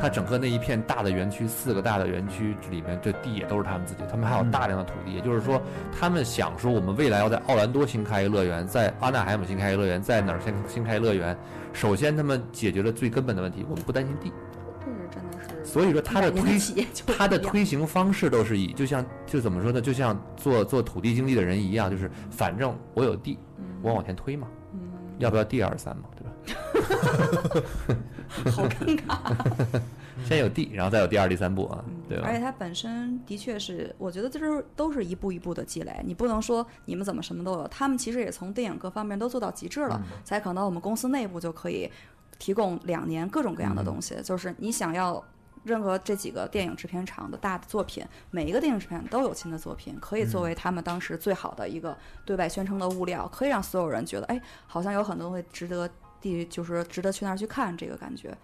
[0.00, 5.12] 它整个那一片大的园区，四个大的园区里面，这地也都是他们自己，他们还有大量的土地。
[5.12, 5.60] 也就是说，
[5.98, 11.36] 他们想说，我们未来要在奥兰多新开一个乐园，在阿纳海姆新开一个乐园，在哪儿先新开一个乐园？
[11.72, 14.32] 首先，他们解决了最根本的问题，我们不担心地。
[14.80, 15.64] 这是真的是。
[15.64, 19.80] 所以说，他的推企业就不它的推行方式都是以，就像就怎么说呢？
[19.80, 23.38] 就像做做土地经济的人一样，就是反正我有地，
[23.82, 24.80] 我往前推嘛，嗯，
[25.18, 26.30] 要不要第二三嘛，对吧？
[28.50, 29.18] 好尴尬。
[30.26, 32.34] 先有地，然后再有第二、第三步啊，对吧而？
[32.34, 35.98] 且它本身的确是，我觉得这是都是一步一步的积累。
[36.04, 41.90] 你不能说你们怎么什么都有，他们其实也从电影各方面都做到极致了，才可能我们公司内部就可以
[42.40, 44.20] 提供两年各种各样的东西。
[44.24, 45.24] 就是你想要
[45.62, 55.88] 任何这几个电影制片厂的大的作品，每一个电影制片都有新的作品，可以作为他们当时最好的一个对外宣称的物料，可以让所有人觉得，哎，好像有很多东西值得
[56.18, 58.36] 地，就是值得去那儿去看这个感觉。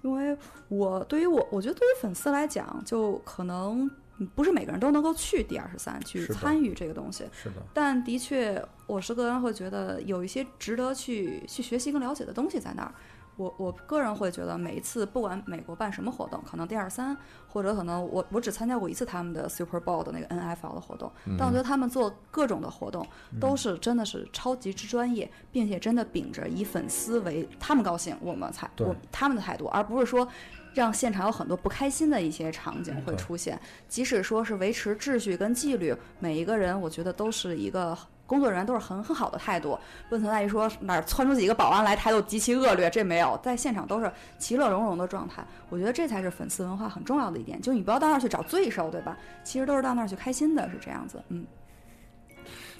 [0.00, 0.36] 因为
[0.68, 3.88] 我对于我，我觉得对于粉丝来讲，就可能
[4.34, 12.92] 不是每个人都能够去第二十三去参与这个东西，是的，但的确，我是个人会觉得有一些值得去去学习跟了解的东西在那儿。
[13.36, 17.16] 我我个人会觉得，每一次不管美国办什么活动，可能 D 二三
[17.48, 23.06] 或者可能我我只参加过一次他们的 Super Bowl 的那个 NFL 的活动，但我觉得他们做各种的活动
[23.40, 30.26] 都是真的是超级之专业，并且真的秉着以粉丝为他们高兴，我们才我他们的态度，而不是说。
[30.74, 37.94] 让现场有很多不开心的一些场景会出现，即使说是维持秩序跟纪律，每一个人我觉得都是一个
[38.32, 39.78] 工作人员都是很很好的态度，
[40.08, 45.44] 不存在于说哪儿窜出几个保安来态度极其恶劣，这没有，在现场都是其乐融融的状态。
[45.68, 49.14] 我觉得这才是粉丝文化很重要的一点，就你不要到那儿去找罪受，对吧？
[49.44, 51.22] 其实都是到那儿去开心的，是这样子。
[51.28, 51.44] 嗯，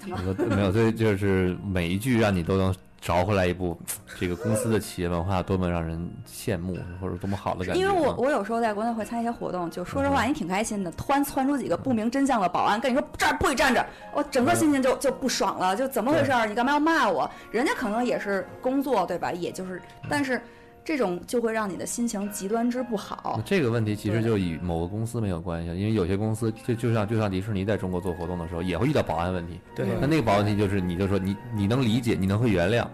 [0.00, 3.76] 怎么没有，这就是每一句让你都能找回来一部
[4.18, 7.80] 这个公司的企业文化多么让人羡慕，或者多么好的感觉。
[7.80, 10.90] 因为我啊我有时候在国内会参加一些活动，就说实话，你挺开心的。
[10.92, 13.84] 突然窜出几个不明真相的保安，跟你说这儿不许站着，
[14.14, 16.46] 我整个心情就就不爽了，就怎么回事儿？
[16.46, 17.28] 你干嘛要骂我？
[17.50, 19.32] 人家可能也是工作，对吧？
[19.32, 20.40] 也就是，但是
[20.84, 23.40] 这种就会让你的心情极端之不好。
[23.44, 29.86] 这个问题其实就与某个公司没有关系，因为有些公司就就像就像迪士尼在中国做活动的时候也会遇到保安问题，对。
[30.00, 32.86] 那那个保安问题就是你就说你你能理解，你能会原谅，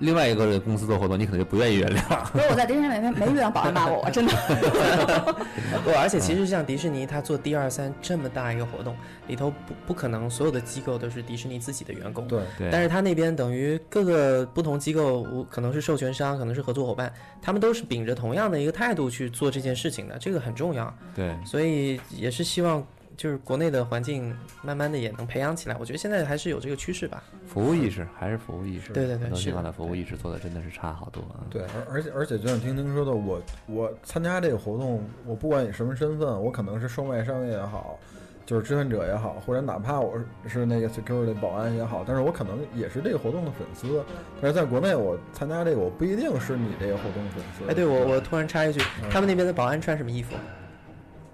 [0.00, 2.26] 另外一个公司做活动你可能就不愿意原谅。
[2.32, 4.32] 所以我在迪士尼没没没遇到保安骂过我，真的。
[5.84, 8.96] 不，而且其实像迪士尼，他做 D 二三这么大一个活动，
[9.28, 12.26] 里头不不可能所有的机构都是迪士尼自己的员工。
[12.26, 17.12] 对，对，但是他那边等于各个不同机构，无可能是授权商，可能是合作伙伴，
[17.42, 20.92] 他们都是秉着同样的一个态度去做这件事情的，这个很重要。
[21.14, 22.84] 对所以也是希望
[23.20, 25.76] 就是国内的环境慢慢的也能培养起来。
[25.78, 27.22] 我觉得现在还是有这个趋势吧。
[27.46, 31.44] 服务意识还是服务意识，对对对很多地方的服务意识做的真的是差好多啊。
[31.50, 37.98] 对，而而且而且就像听听说的，我我参加这个活动，我不管以什么身份，我可能是售卖商也好，
[38.46, 44.02] 就是志愿者也好，或者哪怕我是是那个 security 保安也好，但是我可能也是这个活动的粉丝。
[44.40, 47.70] 但是在国内，我参加这个，我不一定是你这个活动的粉丝。
[47.70, 50.34] 哎，对我我突然插一句，嗯他们那边的保安穿什么衣服？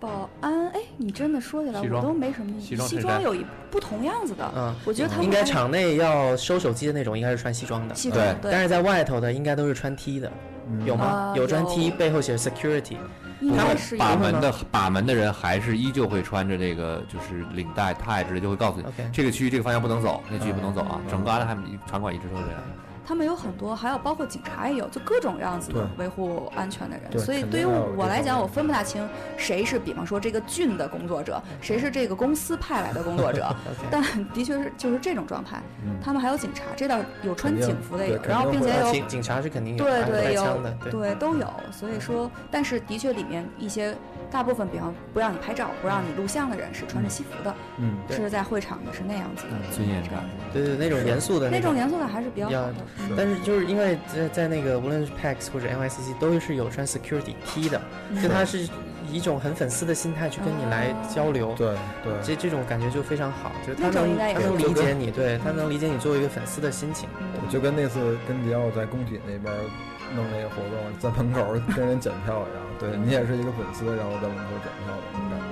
[0.06, 4.52] 保安，哎，你真的说起来，我都没什么西装西装有一不同样子的。
[4.54, 7.94] 嗯，我觉得他们应该场内要收手机的那种，应该是穿西装的。
[7.94, 10.30] 西装对，但是在外头的应该都是穿 T 的，
[10.70, 11.34] 嗯有吗啊？
[11.36, 12.96] 有穿 T，背后写 security。
[13.38, 21.00] 他们把门的把门的人还是依旧会穿着这个就是领带、tie 之类，就会告诉你 OK 这个区域这个方向不能走，那区域不能走啊。
[21.04, 22.60] 嗯整个阿拉海姆场馆一直都是这样。
[23.06, 27.18] 他们有很多，还有包括警察也有，就各种样子的维护安全的人。
[27.18, 33.54] 所以对于我来讲，我分不大清谁是，比方说这个郡的工作者，谁是这个公司派来的工作者。
[33.90, 34.02] 但
[34.34, 35.62] 的确是就是这种状态。
[35.84, 41.14] 嗯他们还有警察，这倒有穿警服的有，然后并且有警警察是肯定有，对对有对。
[41.14, 41.46] 都有。
[41.72, 43.94] 所以说，但是的确里面一些
[44.30, 52.74] 大部分比方不让你拍照、不让你录像的人是穿着西服的，嗯，是在会场的是那样子的嗯尊严感对对，那种严肃的那种种严肃的还是比较好的。
[52.98, 57.80] 嗯但是就是因为在在那个无论是 PAX 或者 NYCC 都是有穿 security T 的，
[58.22, 58.70] 就他是以
[59.12, 61.68] 一种很粉丝的心态去跟你来交流，对
[62.02, 67.08] 对，这这种感觉就非常好，就是他能他能理解你，对他能理解你作为一个粉丝的心情。
[67.48, 69.54] 就跟那次跟迪奥在工体那边
[70.14, 75.45] 弄那个活动，在门口跟人检票一样，对你也是一个粉丝，然后在门口检票的那种感觉。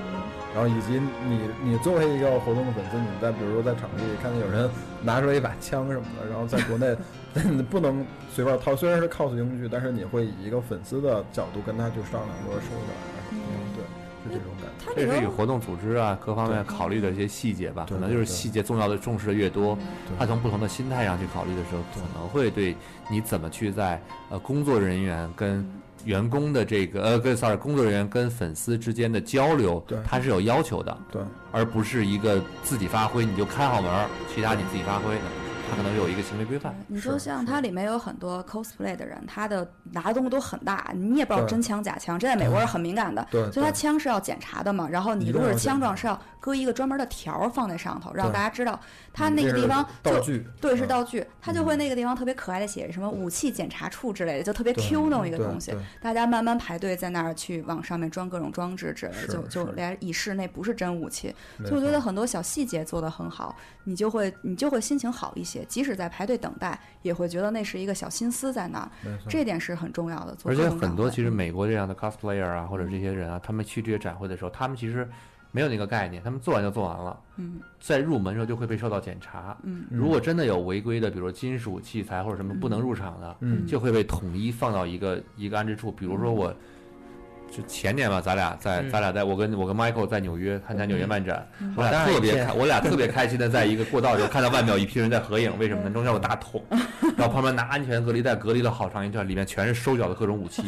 [0.55, 4.71] 然后以及你你作为一个活动的粉丝，你在比如说在场地里看见有人
[5.03, 6.97] 拿出来一把枪什么的，然后在国内
[7.69, 13.43] 不能随便掏，虽然是 cos 用具，但是你会以一个粉丝的角度跟他去商量说收点儿什么
[13.75, 13.83] 的，
[14.23, 14.95] 对，是这种感觉。
[14.95, 18.27] 这是与活动组织啊各方面考虑的一些细节吧，可能就是对对。
[18.27, 19.77] 细节重要的重视的越多，
[20.17, 22.77] 他从不同的心态上去考虑的时候，可能会对
[23.11, 24.01] 你怎么去在
[24.31, 25.67] 呃工作人员跟
[26.05, 31.23] 员工的这个呃跟 sorry 工作人员跟粉丝之间的交流对，他是有要求的，对。
[31.53, 35.21] 而不是一个自己发挥你就开好门儿，其他你自己发挥的，
[35.71, 36.75] 他可能有一个行为规范。
[36.89, 44.89] 你说像它里面有很多 cosplay 的人，他的拿的东西都很大，你也不知道真枪假枪，这在美国是很敏感的，对所以他枪是要检查的嘛。
[44.91, 48.79] 然后你如果是枪状是要搁一个专门的条儿放在上头，让大家知道
[49.15, 55.75] 它嗯这是那个地方就道具，对是嗯道具，它就会嗯那个地方特别可爱的写着什么武器检查处之类的，就特别 Q 那种一个东西。
[56.03, 61.35] 大家慢慢排队在那儿去往上面装各种装置之类的，就就是来以示那不是真武器。
[61.61, 68.91] 所以我觉得很多小细节做得很好，你就会你就会心情好一些，即使在排队等待，也会觉得那是一个小心思在那儿，
[69.31, 70.37] 这点是很重要的。
[70.45, 75.09] 而且很多其实美国这样的 cosplayer 啊，或者这些人啊，他们去这些展会的时候，他们其实
[75.55, 77.61] 没有那个概念，他们做完就做完了，嗯。
[77.79, 79.57] 在入门的时候就会被受到检查。
[79.63, 79.85] 嗯。
[79.89, 83.65] 如果真的有违规的，比如说金属器材或者什么不能入场的，嗯。
[83.65, 85.93] 就会被统一放到一个一个安置处。
[85.93, 86.53] 比如说我，
[87.57, 88.91] 就前年吧，咱俩在嗯。
[88.91, 91.73] 咱俩在我跟我跟 Michael 在纽约参加纽约漫展，嗯。
[91.77, 95.91] 我俩特别开，我俩特别开心的在一个过道的时候看到外面有一批人在合影，为什么呢？
[95.91, 96.63] 中间有大桶，
[97.17, 100.63] 然后旁边拿安全隔离带隔离了好长一段，里面全是收缴的各种武器，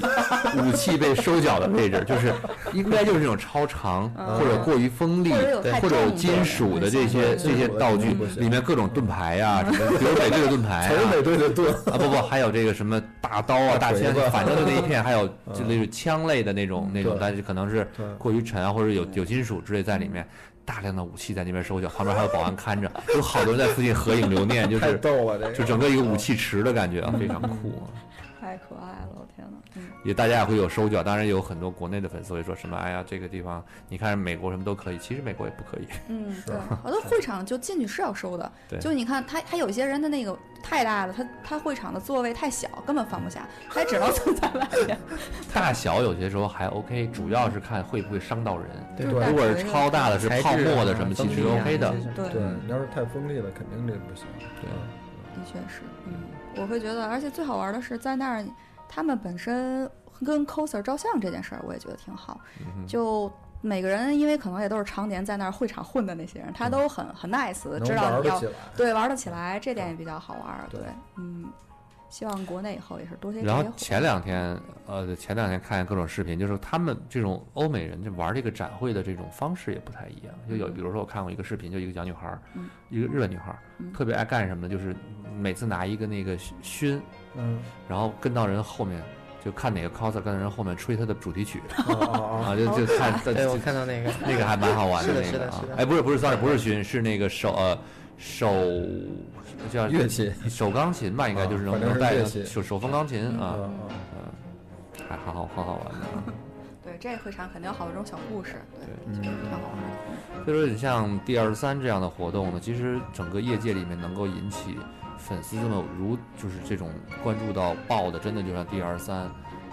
[0.58, 2.32] 武器被收缴的位置就是
[2.72, 17.86] 应该就是这种超长或者过于锋利或者有太或者有金属的这些这些道具里面各种盾牌呀，什么比如美队的盾牌啊，才是美队的盾，啊不不，还有这个什么大刀啊、大枪反正就那一片，还有 就嗯那种枪类的那种那种，但是可能是
[18.18, 20.26] 过于沉啊，或者有有金属之类在里面，
[20.64, 24.98] 大量的武器在那边收缴，旁边还有保安看着， 有好多人在附近合影留念，就太是
[25.54, 27.86] 就整个一个武器池的感觉啊，非常酷啊。
[28.56, 29.58] 太可爱了，我天哪！
[29.74, 35.86] 嗯，也大家也会有收脚，当然有很多国内的粉丝会说什么，哎呀，这个地方你看美国什么都可以，其实美国也不可以。
[36.08, 44.98] 嗯，对，好多会场就进去是要收的，对就你看他他有些人的那个太大了，他他会场的座位太小，根本放不下，他只能坐在外面。
[45.52, 48.66] 大小有些时候还 OK，主要是看会不会伤到人。
[48.96, 51.94] 对如果是超大的是泡沫的什么，其实 OK 的。
[52.14, 54.24] 对对，你要是太锋利了，肯定这不行。
[54.62, 55.04] 对嗯
[55.36, 56.14] 的确是，嗯，
[56.56, 58.44] 我会觉得，而且最好玩的是在那儿，
[58.88, 59.90] 他们本身
[60.24, 62.40] 跟 coser 照相这件事儿，我也觉得挺好。
[62.86, 63.30] 就
[63.60, 68.40] 每个人，因为可能也都是常年在那儿会场混的那些人，他都很很 nice，知道你要。
[68.76, 70.80] 对玩得起来，这点也比较好玩对，
[71.16, 71.46] 嗯，
[72.08, 73.42] 希望国内以后也是多些。
[73.42, 80.34] 然后前两天，呃，前两天看各种视频，就是他们这种欧美人就玩这个展会的这种方式也不太一样。
[80.48, 82.68] 就有比如说我看过一个视频，就一个小女孩，嗯。
[82.90, 83.92] 一个日本女孩，嗯。
[83.92, 84.72] 特别爱干什么呢？
[84.72, 84.94] 就是
[85.38, 87.00] 每次拿一个那个熏，
[87.34, 89.02] 嗯，然后跟到人后面，
[89.44, 91.60] 就看哪个 coser 跟到人后面吹他的主题曲。
[91.76, 95.76] 啊就就看，对，我就看到那个，那个还蛮好玩的那个啊是的是的。
[95.76, 97.76] 哎，不是不是，sorry，不是熏，是那个手呃
[98.16, 98.48] 手
[99.72, 103.54] 叫乐器手钢琴吧，应该就是能能带手手风钢琴啊。
[103.56, 103.70] 嗯
[104.16, 106.22] 嗯，还好好，很好玩的啊。
[106.84, 110.44] 对这个会场肯定有好多这种小故事，对，嗯挺好玩的。
[110.44, 114.78] 所以说，你像 D 二十三这样的活动呢，其实整个业界里面能够引起
[115.18, 116.88] 粉丝这么如就是这种
[117.24, 119.28] 关注到爆的，真的就像 D 二十三、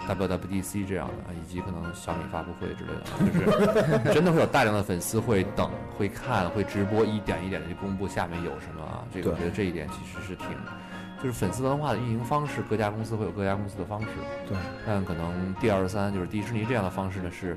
[0.08, 9.04] WWDC 这样的，啊，以及可能小米发布会之类的，就是 真的会有大量的粉丝会等、会看、会直播，一点一点的去公布下面有什么啊。
[9.12, 10.48] 这个我觉得这一点其实是挺。
[11.22, 14.08] 就是粉丝文化的运营方式，各家公司会有各家公司的方式。
[14.46, 17.56] 对，但可能 D 二十三就是迪士尼这样的方式呢，是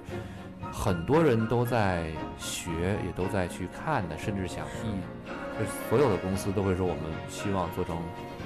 [0.71, 2.71] 很多人都在学，
[3.05, 5.27] 也都在去看的，甚至想一。
[5.59, 7.97] 就是所有的公司都会说，我们希望做成，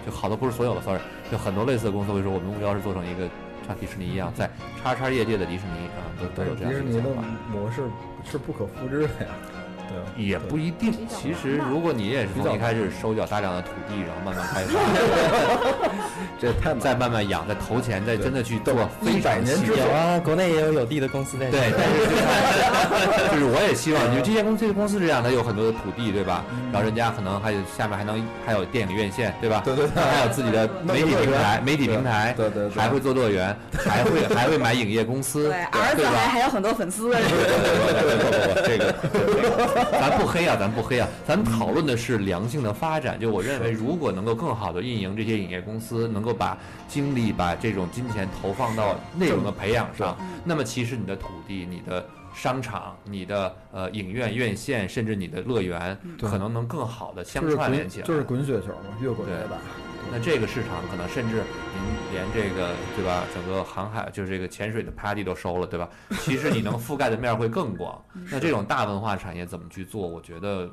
[0.06, 1.00] 就好多不是所有的，sorry，
[1.30, 3.30] 就很多类似的公司会说，我们目标是做成一个
[3.72, 4.50] 像迪士尼一样，在
[4.84, 7.24] 叉叉业界的迪士尼啊，都都有这样迪士尼的的想法。
[7.50, 7.84] 模式
[8.24, 9.32] 是不可复制的呀。
[10.16, 10.94] 对，也不一定。
[11.10, 14.80] 其实如果你也是从一开始收缴大量的土地，然后慢慢开发，
[16.40, 21.50] 这太再慢慢养，再投钱，再真的去做一非百年之常细致有啊，国内也有有地的公司在。
[21.52, 26.44] 对，但是 就是我也希望，就这些公司这些公司是这样它，有很多的土地，对吧？
[26.72, 29.62] 然后人家可能还有下面还能还有电影院线，对吧？
[29.66, 30.04] 对对对。
[30.04, 32.82] 还有自己的媒体平台，媒体平台，对对对。
[32.82, 37.10] 还会做乐园， 还会还会买影业公司，对，儿子还还有很多粉丝。
[37.10, 38.94] 不不不不，这个
[39.92, 43.20] 咱不黑啊，咱不黑啊，咱讨论的是良性的发展。
[43.20, 46.58] 就我认为，如果能够更好的运营这些影业公司，能够把
[46.88, 58.06] 精力、把这种金钱投放到内容的培养上，那么其实你的土地、你的商场、你的呃影院、院线，甚至你的乐园，可能能更好的相串联起来。
[58.06, 59.58] 就是滚雪球嘛，越滚越大。
[60.12, 65.88] 那这个市场可能甚至您连这个对吧，整个航海就是这个潜水的 party 都收了，对吧？
[66.20, 68.04] 其实你能覆盖的面儿会更广。
[68.30, 70.06] 那这种大文化产业怎么去做？
[70.06, 70.70] 我觉得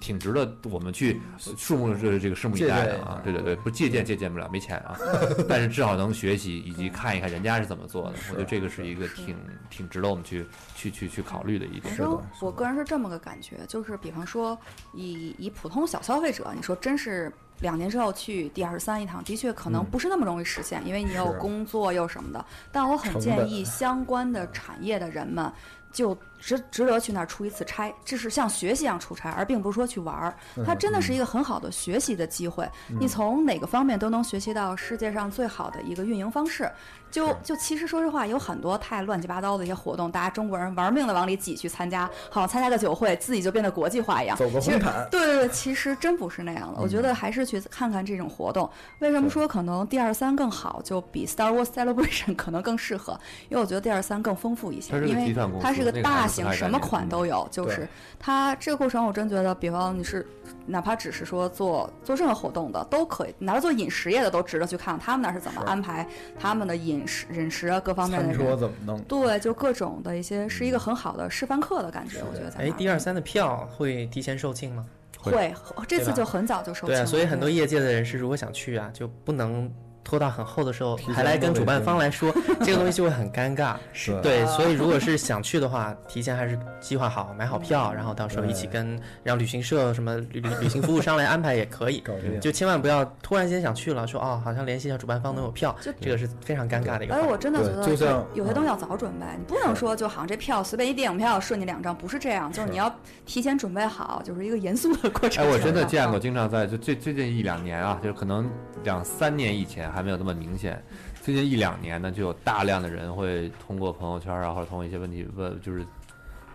[0.00, 3.20] 挺值得我们去拭目这这个拭目以待的啊！
[3.22, 4.96] 对对对，不借鉴借鉴不了，没钱啊，
[5.48, 8.14] 但是至少能学习以及看一看人家是怎么做的。
[8.30, 9.36] 我觉得这个是一个挺
[9.70, 11.96] 挺值得我们去去去去考虑的一点反。
[11.96, 14.58] 正我个人是这么个感觉，就是比方说
[14.94, 22.44] 以以普通小消费者，你说真是两年之后去第二十三一趟，的确可能嗯不是那么容易实现，因为你有工作又什么的。
[22.70, 25.52] 但我很建议相关的产业的人们。
[25.92, 30.34] 就值值得去那儿出一次差，这是像学习一样出差，而并不是说去玩儿。
[30.64, 36.70] 它真的是一个很好的学习的机会，你从哪个方面都能学习到世界上最好的一个运营方式。
[37.12, 44.36] 就就其实说实话，有很多太乱七八糟的一些活动，大家中国人玩命的往里挤去参加，好像参加个酒会，自己就变得国际化一样。
[44.36, 46.80] 走个红毯对对对，其实真不是那样的。
[46.80, 48.68] 我觉得还是去看看这种活动。
[49.00, 53.12] 为什么说可能第二三更好，就比 Star Wars Celebration 可能更适合？
[53.50, 57.46] 因为我觉得第二三更丰富一些因为它是个大型，什么款都有。
[57.50, 57.86] 就是
[58.18, 60.26] 它这个过程，我真觉得，比方你是
[60.66, 66.06] 哪怕只是说做做任何活动的都可以，哪怕做饮食业的都值得去看他们那儿是怎么安排
[66.38, 68.58] 他们的饮食饮食啊各方面的餐。
[68.58, 69.00] 怎么弄？
[69.02, 72.70] 对，就各种的一些是一个很好的示范课的感觉，我觉得哎儿。
[72.76, 74.86] ，D 二三的票会提前售罄吗？
[75.18, 75.54] 会
[75.86, 79.72] 这次就很早就收对啊，罄对所以很多业界的人士如果想去啊，就不能
[80.04, 82.32] 拖到很后的时候还来跟主办方来说，
[82.62, 83.76] 这个东西就会很尴尬。
[83.92, 92.02] 是 对，所以如果是想去的话，提前还是计划好，买好票，然后到时候一起跟让旅行社什么旅旅旅行服务商来安排也可以。
[92.40, 97.28] 就千万不要突然间想去了，说哦，好像联系一下主办方能有票，这个是非常尴尬的一个环节。
[97.28, 102.92] 而我真的觉得，就像有些东西要早准备，你不能说就好像这票随便一电影票顺你两张，不是这样，就是你要
[103.24, 105.44] 提前准备好，就是一个严肃的过程。
[105.44, 108.50] 哎，我真的见过，嗯经常在就最最近一两年啊，就是可能
[108.84, 110.82] 两三年以前还没有那么明显，
[111.20, 115.84] 最近一两年呢，就有大量的人会通过朋友圈啊，或者通过一些问题问，就是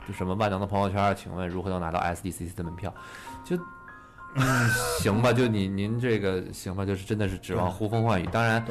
[0.08, 2.94] 就什么万能的朋友圈啊，请问如何能拿到 SDCC 的门票？
[3.46, 3.56] 就
[4.36, 4.70] 嗯，
[5.00, 8.66] 行吧，就你您这个行吧，就是真的是指望呼风唤雨，当然。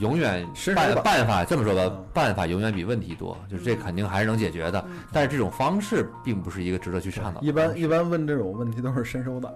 [0.00, 4.82] 永远办办法这么说吧嗯，办法永远比问题多，就是这肯定还是能解决的，
[5.12, 7.46] 但是这种方式并不是一个值得去倡导的。
[7.46, 9.52] 一般一般问这种问题都是伸手党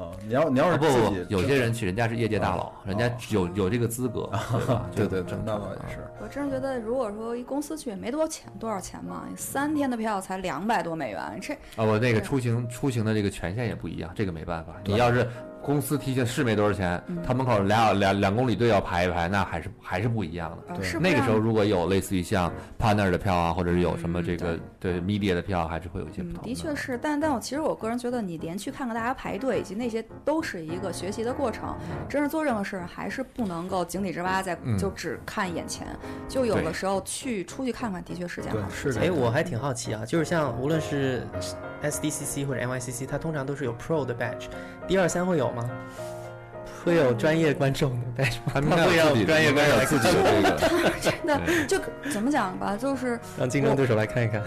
[0.00, 0.10] 啊！
[0.26, 4.86] 你要你要啊是不不不，有些人去，人家是业界大佬，人家有有这个资格，对吧？
[4.96, 5.98] 对对那倒也是。
[6.22, 14.74] 我真是觉得，如果说一公司去也没多钱，多少钱嘛，三天的票才两百多美元，这啊，我那个出行出行的这个权限也不一样，这个没办法。
[14.84, 15.28] 你要是
[15.62, 20.74] 公司提前是没多少钱，他门口俩两两公里队要排一排，那还是还是不一样的。
[20.76, 31.76] 对那个时候如果有类似于像 partner 的票啊，或者是有什么这个对 media 的票，还是会有一些不嗯，同的确是，但但我其实我个人觉得，你连去看看大家排队以及那些都是一个学习的过程。
[32.08, 35.86] 真是做任何事儿还是不能够井底之蛙，在嗯就只看眼前。
[36.28, 38.92] 就有的时候去出去看看，的确是件对好事。
[38.92, 39.06] 是的。
[39.06, 41.26] 哎，我还挺好奇啊，就是像无论是
[41.82, 44.46] SDCC 或者 NYCC，它通常都是有 Pro 的 badge，
[44.86, 45.68] 第二三会有吗？
[46.84, 48.30] 会有专业观众的吗？
[48.54, 50.90] 他们它会有专业观众来自己看的这个。
[51.00, 51.78] 真的就
[52.10, 54.42] 怎么讲吧，就是让竞争对手来看一看。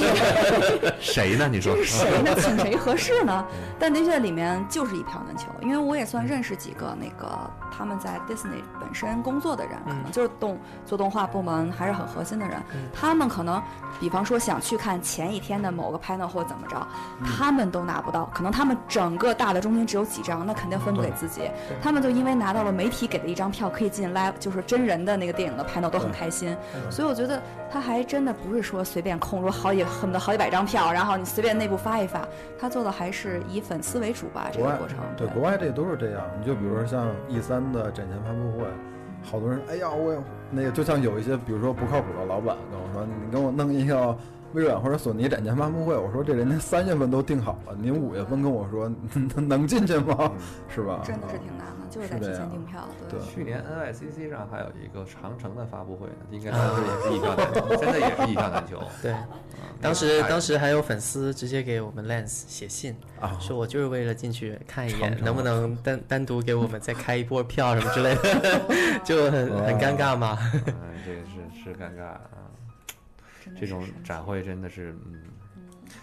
[1.00, 1.48] 谁呢？
[1.50, 2.34] 你说这是谁呢？
[2.40, 3.44] 请谁合适呢？
[3.78, 7.28] 但的确里面就是一票难求，因为我也算认识几个那个
[7.76, 12.62] 他们在 Disney 本身工作的人，可能就是动做动画部门还是很核心的人，
[12.94, 13.62] 他们可能
[14.00, 16.86] 比方说想去看前一天的某个 panel 或怎么着，
[17.24, 21.37] 他们都拿不到，可能他们整个大的中心只有几张，那肯定分不给自己，
[21.82, 26.56] 他们就因为拿到了媒体给的一张票，可以进 live 就是真人的那个电影的 panel 都很开心，
[26.90, 32.26] 所以我觉得他还真的不是说随便空出好几恨不得好几百张票，然后你随便内部发一发，
[32.58, 34.98] 他做的还是以粉丝为主吧，这个过程。
[35.16, 36.22] 对国外这都是这样。
[36.40, 38.66] 你就比如说像 E 三的展前发布会，
[39.22, 44.16] 好多人哎呀，我有那个就像有一些比如说不靠谱的老板跟我说，你给我弄一个
[44.52, 48.90] 微软或者索尼展前发布会，我说这人家三月份都定好了，您五月份跟我说
[49.34, 50.32] 能能进去吗？
[50.68, 51.00] 是吧？
[51.04, 52.88] 真的是挺难的，就是在提前订票。
[53.08, 58.82] 对，去年 NYCC 上还有一个长城的发布会呢，应该当时也是一票难求， 现在也是一票难求。
[59.02, 59.14] 对，
[59.82, 70.38] 当时当时还有粉丝直接给我们 Lens 写信啊，说我就是为了进去看一眼，能不能单单独给我们再开一波票什么之类的， 就很很尴尬嘛。
[70.54, 70.74] 嗯，
[71.04, 72.20] 这个是是尴尬啊。
[73.56, 75.22] 这种展会真的是，嗯，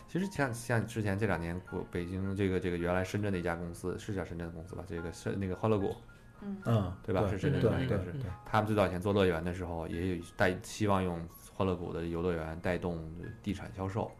[0.08, 4.84] 其实像像之前这两年，国北京这个这个原来深圳的一家公司是叫深圳的公司吧？
[4.88, 5.96] 这个是那个欢乐谷，
[6.42, 7.28] 嗯，对吧？
[7.30, 8.14] 是深圳的，应该是。
[8.46, 11.20] 他们最早以前做乐园的时候，也有带希望用
[11.54, 13.04] 欢乐谷的游乐园带动
[13.42, 14.12] 地产销售。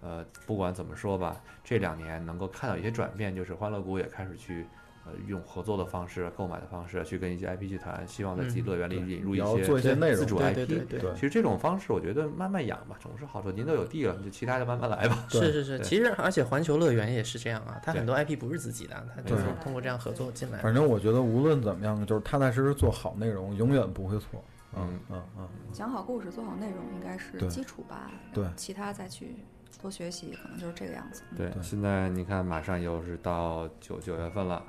[0.00, 4.66] 呃，不管怎么说吧，这两年能够看到一些转变，就是欢乐谷也开始去。
[5.04, 10.54] 呃，用合作的方式、购买的方式去跟一些 IP 集团，希望在自己乐园里引入一些做一些内容自主 IP。
[10.54, 11.12] 对对对。
[11.14, 13.50] 其实这种方式，我觉得慢慢养吧，总是好处。
[13.50, 15.26] 您都有地了，就其他的慢慢来吧。
[15.28, 20.58] 是是是，其实而且环球乐园也是这样啊，它很多 IP 不是自己的，它就是通过这样合作进来。
[20.60, 24.42] 反正我觉得无论怎么样，就是踏踏实实做好内容，永远不会错。
[24.76, 25.48] 嗯嗯嗯。
[25.72, 28.10] 讲好故事，做好内容应该是基础吧。
[28.32, 28.44] 对。
[28.56, 29.34] 其他再去
[29.80, 31.22] 多学习，可能就是这个样子。
[31.36, 34.62] 对，现在你看，马上又是到九九月份了。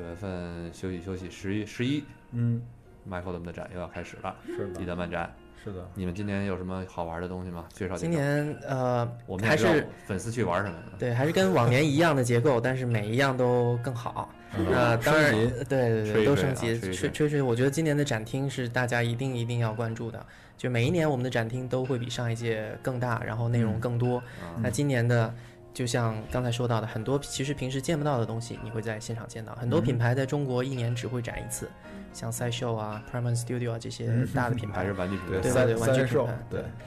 [0.00, 2.62] 九月份休息休息，十一十一，嗯
[3.06, 5.30] ，MyForum 的展又要开始了，是的，迪德曼展，
[5.62, 5.86] 是的。
[5.94, 7.66] 你们今年有什么好玩的东西吗？
[7.68, 10.78] 介绍今年呃，我们还是粉丝去玩什么？
[10.98, 14.30] 对，还是跟往年一样的结构，但是每一样都更好。
[14.56, 16.80] 呃，当然，对对对，都升级。
[16.80, 20.24] 吹吹吹，我觉得今年的展厅是大家一定一定要关注的。
[20.56, 24.22] 就每一年我们的展厅都会比上一届更大，然后内容更多。
[24.62, 25.34] 那今年的。
[25.72, 29.54] 就像刚才说到的，很多其实平时见不到的东西，你会在现场见到。
[29.54, 31.70] 很多品牌在中国一年只会展一次，
[32.12, 36.38] 像 Sideshow 啊、p r i m a Studio 啊这些大的品 牌，还是玩具品牌，对对，玩具品牌。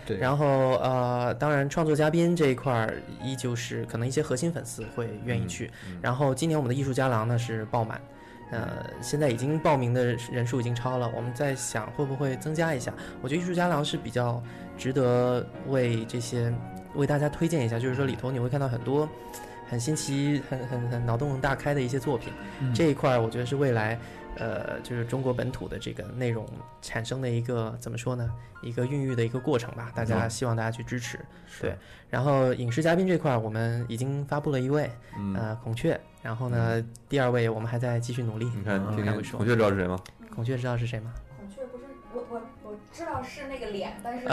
[0.06, 0.18] 对。
[0.18, 5.72] 然后呃，当然创作嘉宾这一块儿，依旧是可能一些核心粉丝会愿意去。
[6.02, 8.02] 然后今年我们的艺术家廊呢是爆满，
[8.52, 11.10] 呃，现在已经报名的人数已经超了。
[11.16, 12.94] 我们在想会不会增加一下？
[13.22, 14.44] 我觉得艺术家廊是比较
[14.78, 16.54] 值得为这些。
[16.96, 19.08] 为大家推荐一下，就是说里头你会看到很多
[19.70, 22.32] 很新奇、很很很脑洞大开的一些作品。
[22.74, 24.00] 这一块我觉得是未来，
[24.38, 26.48] 呃，就是中国本土的这个内容
[26.82, 28.30] 产生的一个怎么说呢？
[28.62, 29.92] 一个孕育的一个过程吧。
[29.94, 31.20] 大家希望大家去支持。
[31.60, 31.76] 对。
[32.10, 34.90] 然后影视嘉宾这块，我们已经发布了一位，
[35.36, 36.00] 呃，孔雀。
[36.22, 38.46] 然后呢，第二位我们还在继续努力。
[38.56, 38.82] 你看。
[38.84, 40.00] 孔雀知道是谁吗？
[40.34, 41.14] 孔雀知道是谁吗？
[42.92, 44.28] 知道是那个脸，但是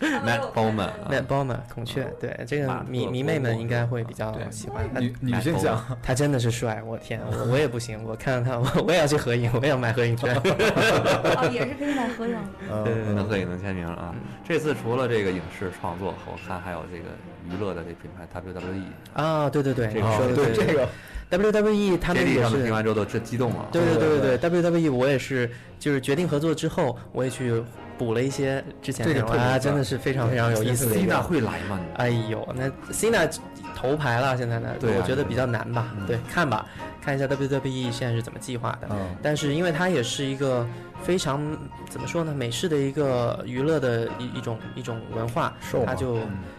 [0.00, 5.00] Matt Bowman，Matt Bowman，孔雀，对这个迷迷妹们应该会比较喜欢他。
[5.00, 10.34] 女女性向，他真的是帅，我天，我我也不行，我看到他，我我也要去合影，我也要买合影券。
[10.34, 12.36] 哦，也是可以买合影。
[12.84, 14.14] 对，能合影能签名啊。
[14.46, 17.04] 这次除了这个影视创作，我看还有这个
[17.48, 18.82] 娱乐的这品牌 WWE。
[19.14, 20.88] 啊，对对对，这个说的对这个。
[21.30, 23.68] WWE 他们也是听完之后都这激动了。
[23.70, 27.62] 对对对对对，WWE 我也是，就是决定合作之后，我也去
[27.98, 30.86] 补了一些之前的啊，真的是非常非常有意思。
[30.86, 31.78] Cina 会来吗？
[31.96, 33.30] 哎呦，那 Cina
[33.76, 35.94] 头牌了，现在呢，我觉得比较难吧。
[36.06, 36.66] 对，看吧，
[37.08, 38.88] 看一下 WWE 现在是怎么计划的。
[39.22, 40.66] 但是因为它也是一个
[41.02, 41.40] 非常
[41.88, 45.54] 怎么说呢，美式的一个娱乐的一一种一种文化，
[45.86, 46.18] 他就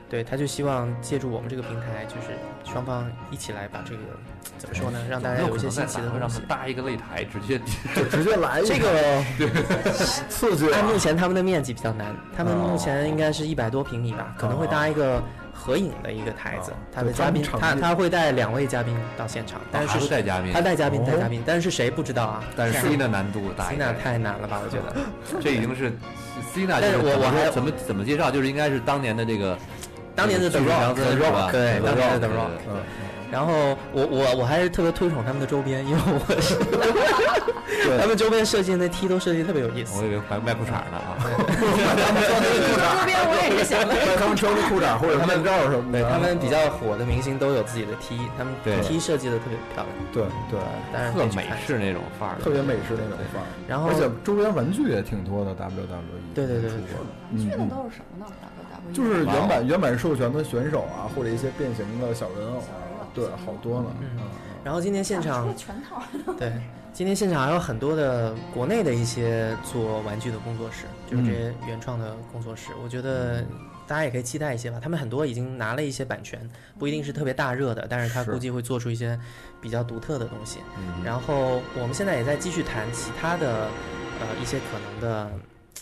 [0.10, 4.00] 对他就希望借助我们这个平台，就是双方一起来把这个。
[4.58, 5.00] 怎么说呢？
[5.08, 6.42] 让大家有一些新奇的东西。
[6.48, 7.62] 搭一个擂台，直接
[7.96, 9.24] 就直接来 这个
[10.28, 10.68] 刺激。
[10.72, 15.22] 按目前他们的面积比较难，他们目前应该是一百多平米吧，可能会搭一个
[15.60, 16.72] 合影的一个台子。
[16.94, 22.44] 他的嘉宾，他他会带两位嘉宾到现场，但是带嘉宾，他带嘉宾带嘉宾，但是谁不知道啊？
[22.56, 24.62] 但是 C 的难度大，C 那太难了吧？
[24.64, 24.96] 我觉得
[25.44, 25.92] 这已经是
[26.54, 26.80] C 那。
[26.80, 28.32] 但是我我还怎么怎么介绍？
[28.32, 29.58] 就是应该是当年的这个，
[30.16, 30.96] 当年的 The Rock，
[31.52, 32.50] 对，当年的 The Rock。
[33.32, 36.56] 然后我我我还是特别推崇他们的周边，因为我是
[38.02, 40.00] 他们周边设计那 T 都设计特别有意思。
[40.00, 41.18] 我以为卖卖裤衩呢啊！
[41.22, 43.96] 他们 穿的裤衩，周边我也是想的。
[44.18, 48.54] 他们穿的裤衩或者他们罩什么的，他们比较火的明星都有自己的 T，他们
[48.84, 49.90] T 设计的特别漂亮。
[50.12, 50.60] 对对，
[50.94, 53.48] 但是特美式那种范儿，特别美式那种范儿。
[53.68, 56.34] 然后而且周边玩具也挺多的，WWE。
[56.36, 56.80] 对对对对。
[57.32, 62.64] 玩具的都是什么呢？WWE 就是原版原版授权的选手啊，或者一些变形的小人偶。
[63.14, 63.96] 对，好多了。
[64.02, 64.20] 嗯，
[64.64, 66.02] 然后今天现场全套。
[66.38, 66.52] 对，
[66.94, 72.72] 今天现场还有很多的国内的一些做玩具的工作室，就是这些原创的工作室。
[72.84, 73.44] 我觉得
[73.88, 74.80] 大家也可以期待一些吧。
[74.82, 76.40] 他们很多已经拿了一些版权，
[76.78, 79.20] 不一定是特别大热的，但是他估计会做出一些
[79.62, 80.60] 比较独特的东西。
[81.04, 83.68] 然后我们现在也在继续谈其他的，
[84.20, 85.32] 呃，一些可能的。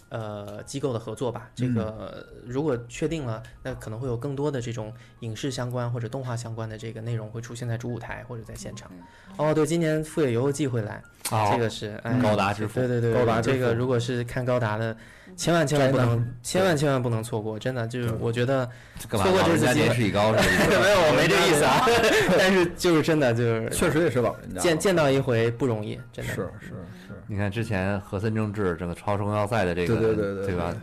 [0.10, 1.50] 呃机构的合作吧。
[1.56, 1.74] 这嗯。
[1.76, 8.90] 个呃如果确定了，那可能会有更多的这种影视相关或者动画相关的这个内容会出现在主舞台或者在现场。
[9.38, 11.52] 哦，对，今年富野由悠季会来，好。
[11.52, 12.80] 这个是哎高达之父。
[12.80, 14.96] 对对对，高达之这个如果是看高达的，
[15.36, 18.70] 千万千万不能，千万千万不能错过，真的就是我觉得
[19.00, 19.98] 错过这次机会？
[20.08, 21.86] 没有，我没这意思啊，
[22.38, 26.34] 但是就是真的就是确实也是老人家，见见到一回不容易，真的。
[26.34, 26.68] 是是
[27.07, 30.74] 是，你看之前和森正治整个超重要赛的这个，对对对对对吧？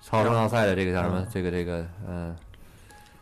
[0.00, 1.28] 超重要赛的这个叫什么嗯？
[1.30, 2.34] 这个这个嗯，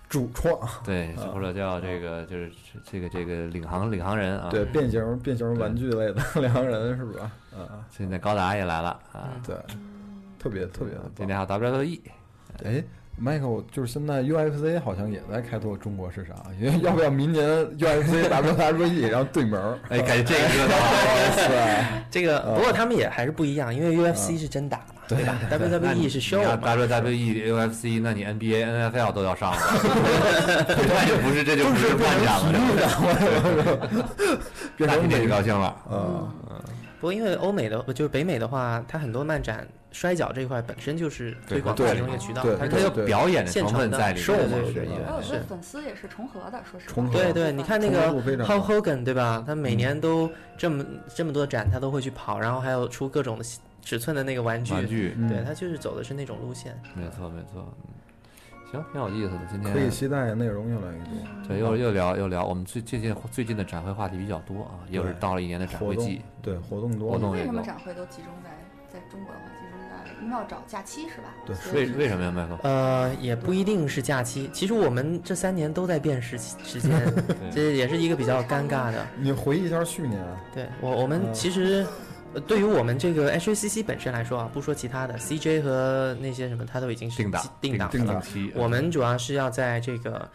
[0.09, 2.53] 主创，对，啊或者叫这个就是
[2.85, 4.49] 这个这个领航领航人啊。
[4.51, 7.33] 对变形变形玩具类的领航人是吧？
[7.53, 9.57] 啊，现在高达也来了啊，嗯对，
[10.39, 12.01] 特别特别的棒今天还有 WWE，
[12.65, 12.85] 哎
[13.23, 17.47] ，Michael，就是现在 UFC 好像也在开拓中国市场，要要不要明年
[17.79, 19.79] UFC WWE 然后对门儿？
[19.89, 20.41] 哎，感觉这个
[22.11, 29.59] 这个嗯不过他们也还是不一样，因为 UFC 是真打嘛，对吧那？WWE 你是 show，WWE、UFC，那你 NBA、NFL 都要上了，
[30.69, 33.89] 那就不是这就不是漫展了，
[34.77, 35.67] 变成那肯定是美高兴了。
[35.89, 36.29] 啊，
[37.01, 46.95] 不过因为欧美的就是北美的话，它很多漫展摔跤这块本身就是推广对其中一个渠道对，它它有表演的成分在里面，对对因为我有是的粉丝也是重合的，说实话。
[46.95, 49.43] 重合对对，你看那个重合度非常 Hulk Hogan 对吧？
[49.47, 50.85] 他每年都这么
[51.15, 53.45] 这么多展，他都会去跑，然后还有出各种的
[53.83, 56.79] 尺寸的那个玩具，玩具，嗯对他就是走的是那种路线。
[56.95, 57.67] 没错没错。
[57.85, 57.93] 嗯
[58.73, 59.41] 行，挺有意思的。
[59.49, 61.13] 今天可以期待内容越来越多。
[61.47, 67.63] 对，又又聊又聊，我们最最近最近的展会话题比较多啊，又是到了一年的展会季，对活动多，活动为什么。
[67.63, 68.51] 展会都集中在
[68.93, 69.66] 在中国的话，集中在因为
[70.31, 71.35] 要找假期是吧？
[71.45, 72.59] 对为为什么呀，麦克？
[72.63, 74.51] 呃，也不一定是假期。
[74.53, 76.91] 其实我们这三年都在变时时间，
[77.53, 79.07] 这也是一个比较尴尬的。
[79.19, 80.21] 你回忆一下去年，
[80.55, 81.87] 对我，我们嗯其实，
[82.35, 87.93] 呃对于我们这个 HACC 本身来说啊，不说其他的，CJ 和那些什么，它都已经是定档定档了。
[87.93, 90.29] 定档期，我们主要是要在这个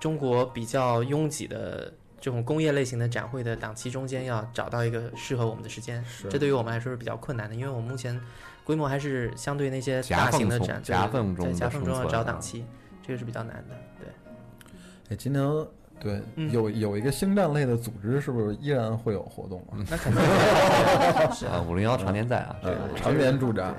[0.00, 6.04] 中国比较拥挤的这种工业类型的展会的档期中间，要找到一个适合我们的时间。
[6.04, 8.20] 是这对于我们来说是比较困难的，因为我们目前
[8.68, 12.66] 规模还是相对那些大型的展，夹对缝中的在夹缝中要找档期，
[13.02, 13.74] 这个是比较难的。
[13.98, 14.08] 对，
[15.08, 15.42] 哎，今年
[15.98, 19.80] 对嗯有有一个星战类的组织，是不是依然会有活动啊？
[19.88, 20.22] 那肯定
[21.32, 22.56] 是啊，五零幺常年在啊，
[22.94, 23.74] 常年驻扎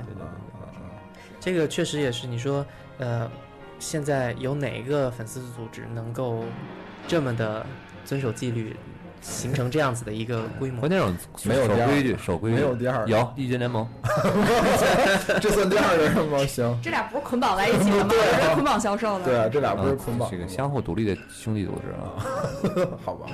[1.40, 2.66] 这个确实也是你说，
[2.98, 3.30] 呃，
[3.78, 6.44] 现在有哪一个粉丝组织能够
[7.08, 7.64] 这么的
[8.06, 8.76] 遵守纪律，
[9.22, 10.90] 形成这样子的一个规模关？
[10.90, 11.00] 键
[11.38, 13.88] 是没有守规矩，守规矩，没有第二个有易建联盟，
[15.42, 16.46] 这算第二个是吗？
[16.48, 18.10] 行，这俩不是捆绑在一起的吗？
[18.12, 19.26] 这是捆绑销售的。
[19.26, 22.88] 对啊，这俩不是啊捆绑这个相互独立的兄弟组织啊。
[23.04, 23.28] 好吧？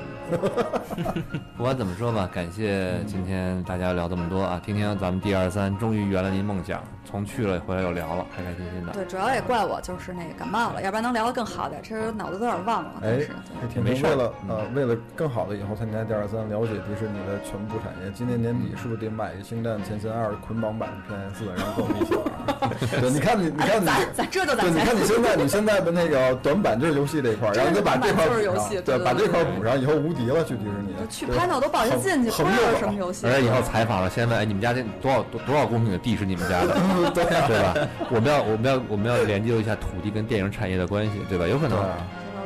[1.58, 4.62] 不管怎么说吧，感谢今天大家聊这么多啊！
[4.66, 8.92] 听听咱们第二三终于圆了您梦想，从去了回来又聊了，开开心心的。
[8.94, 11.82] 对，主要也怪我，就是那个感冒了，要不然能聊得更好点。
[11.84, 13.20] 其实脑子都有点忘了，哎
[13.62, 23.02] 还挺没事儿为了嗯呃，为了更好的以后参加第二三，了解迪士尼的全部产业，今年年底是不是得买《星战前线二》捆绑版 PS 然后跟我们一起玩？
[23.02, 23.86] 对，你看你，你看你。
[23.86, 30.96] 咱咱这就对，你看你现在你现在的那个短板就是游戏这一块，然后你再把这块补上，短板就是游戏对对把这块补上，以后无敌了，去迪士尼。
[31.10, 33.28] 去对拍那我都不好意思进去，不知道横着是什么游戏。
[33.28, 36.76] 而且以后采访了，先问，哎，你们家这多少多多少公顷的地是你们家的，
[37.14, 37.88] 对啊 对吧？
[38.10, 41.48] 我们要我们要我们要研究一下土地跟电影产业的关系，对吧？
[41.48, 41.78] 有可能。
[41.78, 41.98] 对啊，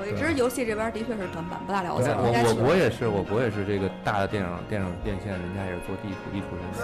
[0.01, 2.09] 我一直游戏这边的确是短板，不大了解。
[2.17, 6.81] 我我我也是，我国也是这个大的电影电影电线，人家也是做地土地出身的。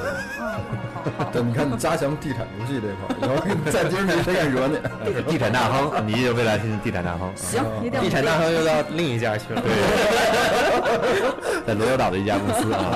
[1.33, 3.33] 对，你看你加强地产游戏这块儿，以后
[3.71, 4.77] 在迪士尼谁敢惹你？
[5.31, 7.63] 地产大亨，你也未来是地产大亨，行，
[7.99, 9.61] 地产大亨又到另一家去了。
[9.61, 9.71] 对
[11.65, 12.95] 在罗油岛的一家公司啊。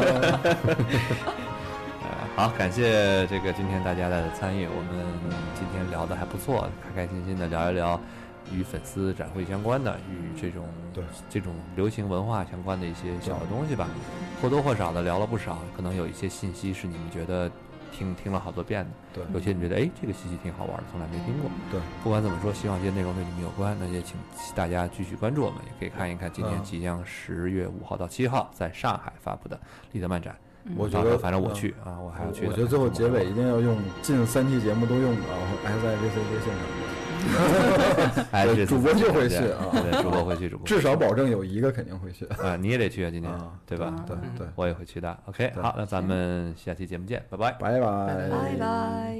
[2.39, 5.05] 呃，好，感谢这个今天大家的参与，我们
[5.55, 7.99] 今天聊的还不错，开开心心的聊一聊
[8.49, 13.89] 与粉丝展会相关的，与这种对这种流行文化相关的一些小的东西吧，
[14.41, 17.51] 或多或少的聊了不少，可能有一些信息是你们觉得
[17.91, 21.51] 听听了好多遍的，对有些你觉得哎这个信息挺好玩的，从来没听过。
[21.69, 24.15] 对，不管怎么说，希望这些内容对你们有关，那也请
[24.55, 29.59] 大家继续关注我们，也可以看一看今年嗯即将十月五号到七号在上海发布的
[29.91, 30.33] 立德漫展。
[30.77, 32.45] 我觉得，反正我嗯去啊，我还要去。
[32.47, 35.21] 我觉得最后结尾一定要用近三期节目都用到
[35.65, 36.53] SIVCC 现
[38.15, 42.25] 场， 哎，主播就会去啊对，主播会去，主播 至少保证有一个肯定会去。
[42.41, 43.93] 啊，你也得去啊，今年啊对吧？
[44.07, 45.17] 对对，我也会去的。
[45.25, 47.51] OK，好，那咱们下期节目见，拜拜。
[47.53, 49.19] 拜拜拜拜。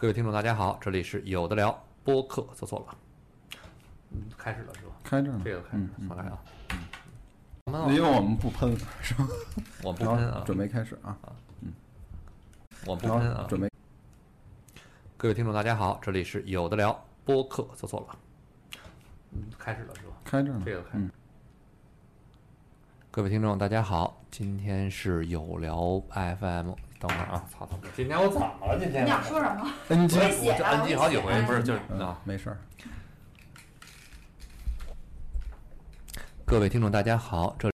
[0.00, 2.96] 各位听众，大家好，这里是有的聊播客，做错了，
[4.12, 4.92] 嗯，开始了是吧？
[5.04, 6.38] 开着呢，这个开始，嗯重来啊。
[7.92, 9.28] 因为我们不喷，是吧？
[9.82, 11.14] 我不喷啊，准备开始啊，
[11.60, 11.70] 嗯，
[12.86, 13.70] 我不喷啊，准备。
[15.18, 18.18] 各位听众，大家好，这里是有的聊播客，做错了，
[19.32, 20.14] 嗯，开始了是吧？
[20.24, 21.10] 开着呢，这个开始。
[23.10, 26.72] 各位听众，大家好，今天是有聊 FM。
[27.00, 27.78] 等会儿啊，操操！
[27.96, 28.78] 今天我怎么了？
[28.78, 29.66] 今天你想说什么？？
[29.88, 32.58] NG，，我这 NG 好几回，不是就是啊，没事儿。
[36.44, 37.69] 各位听众，大家好，这里。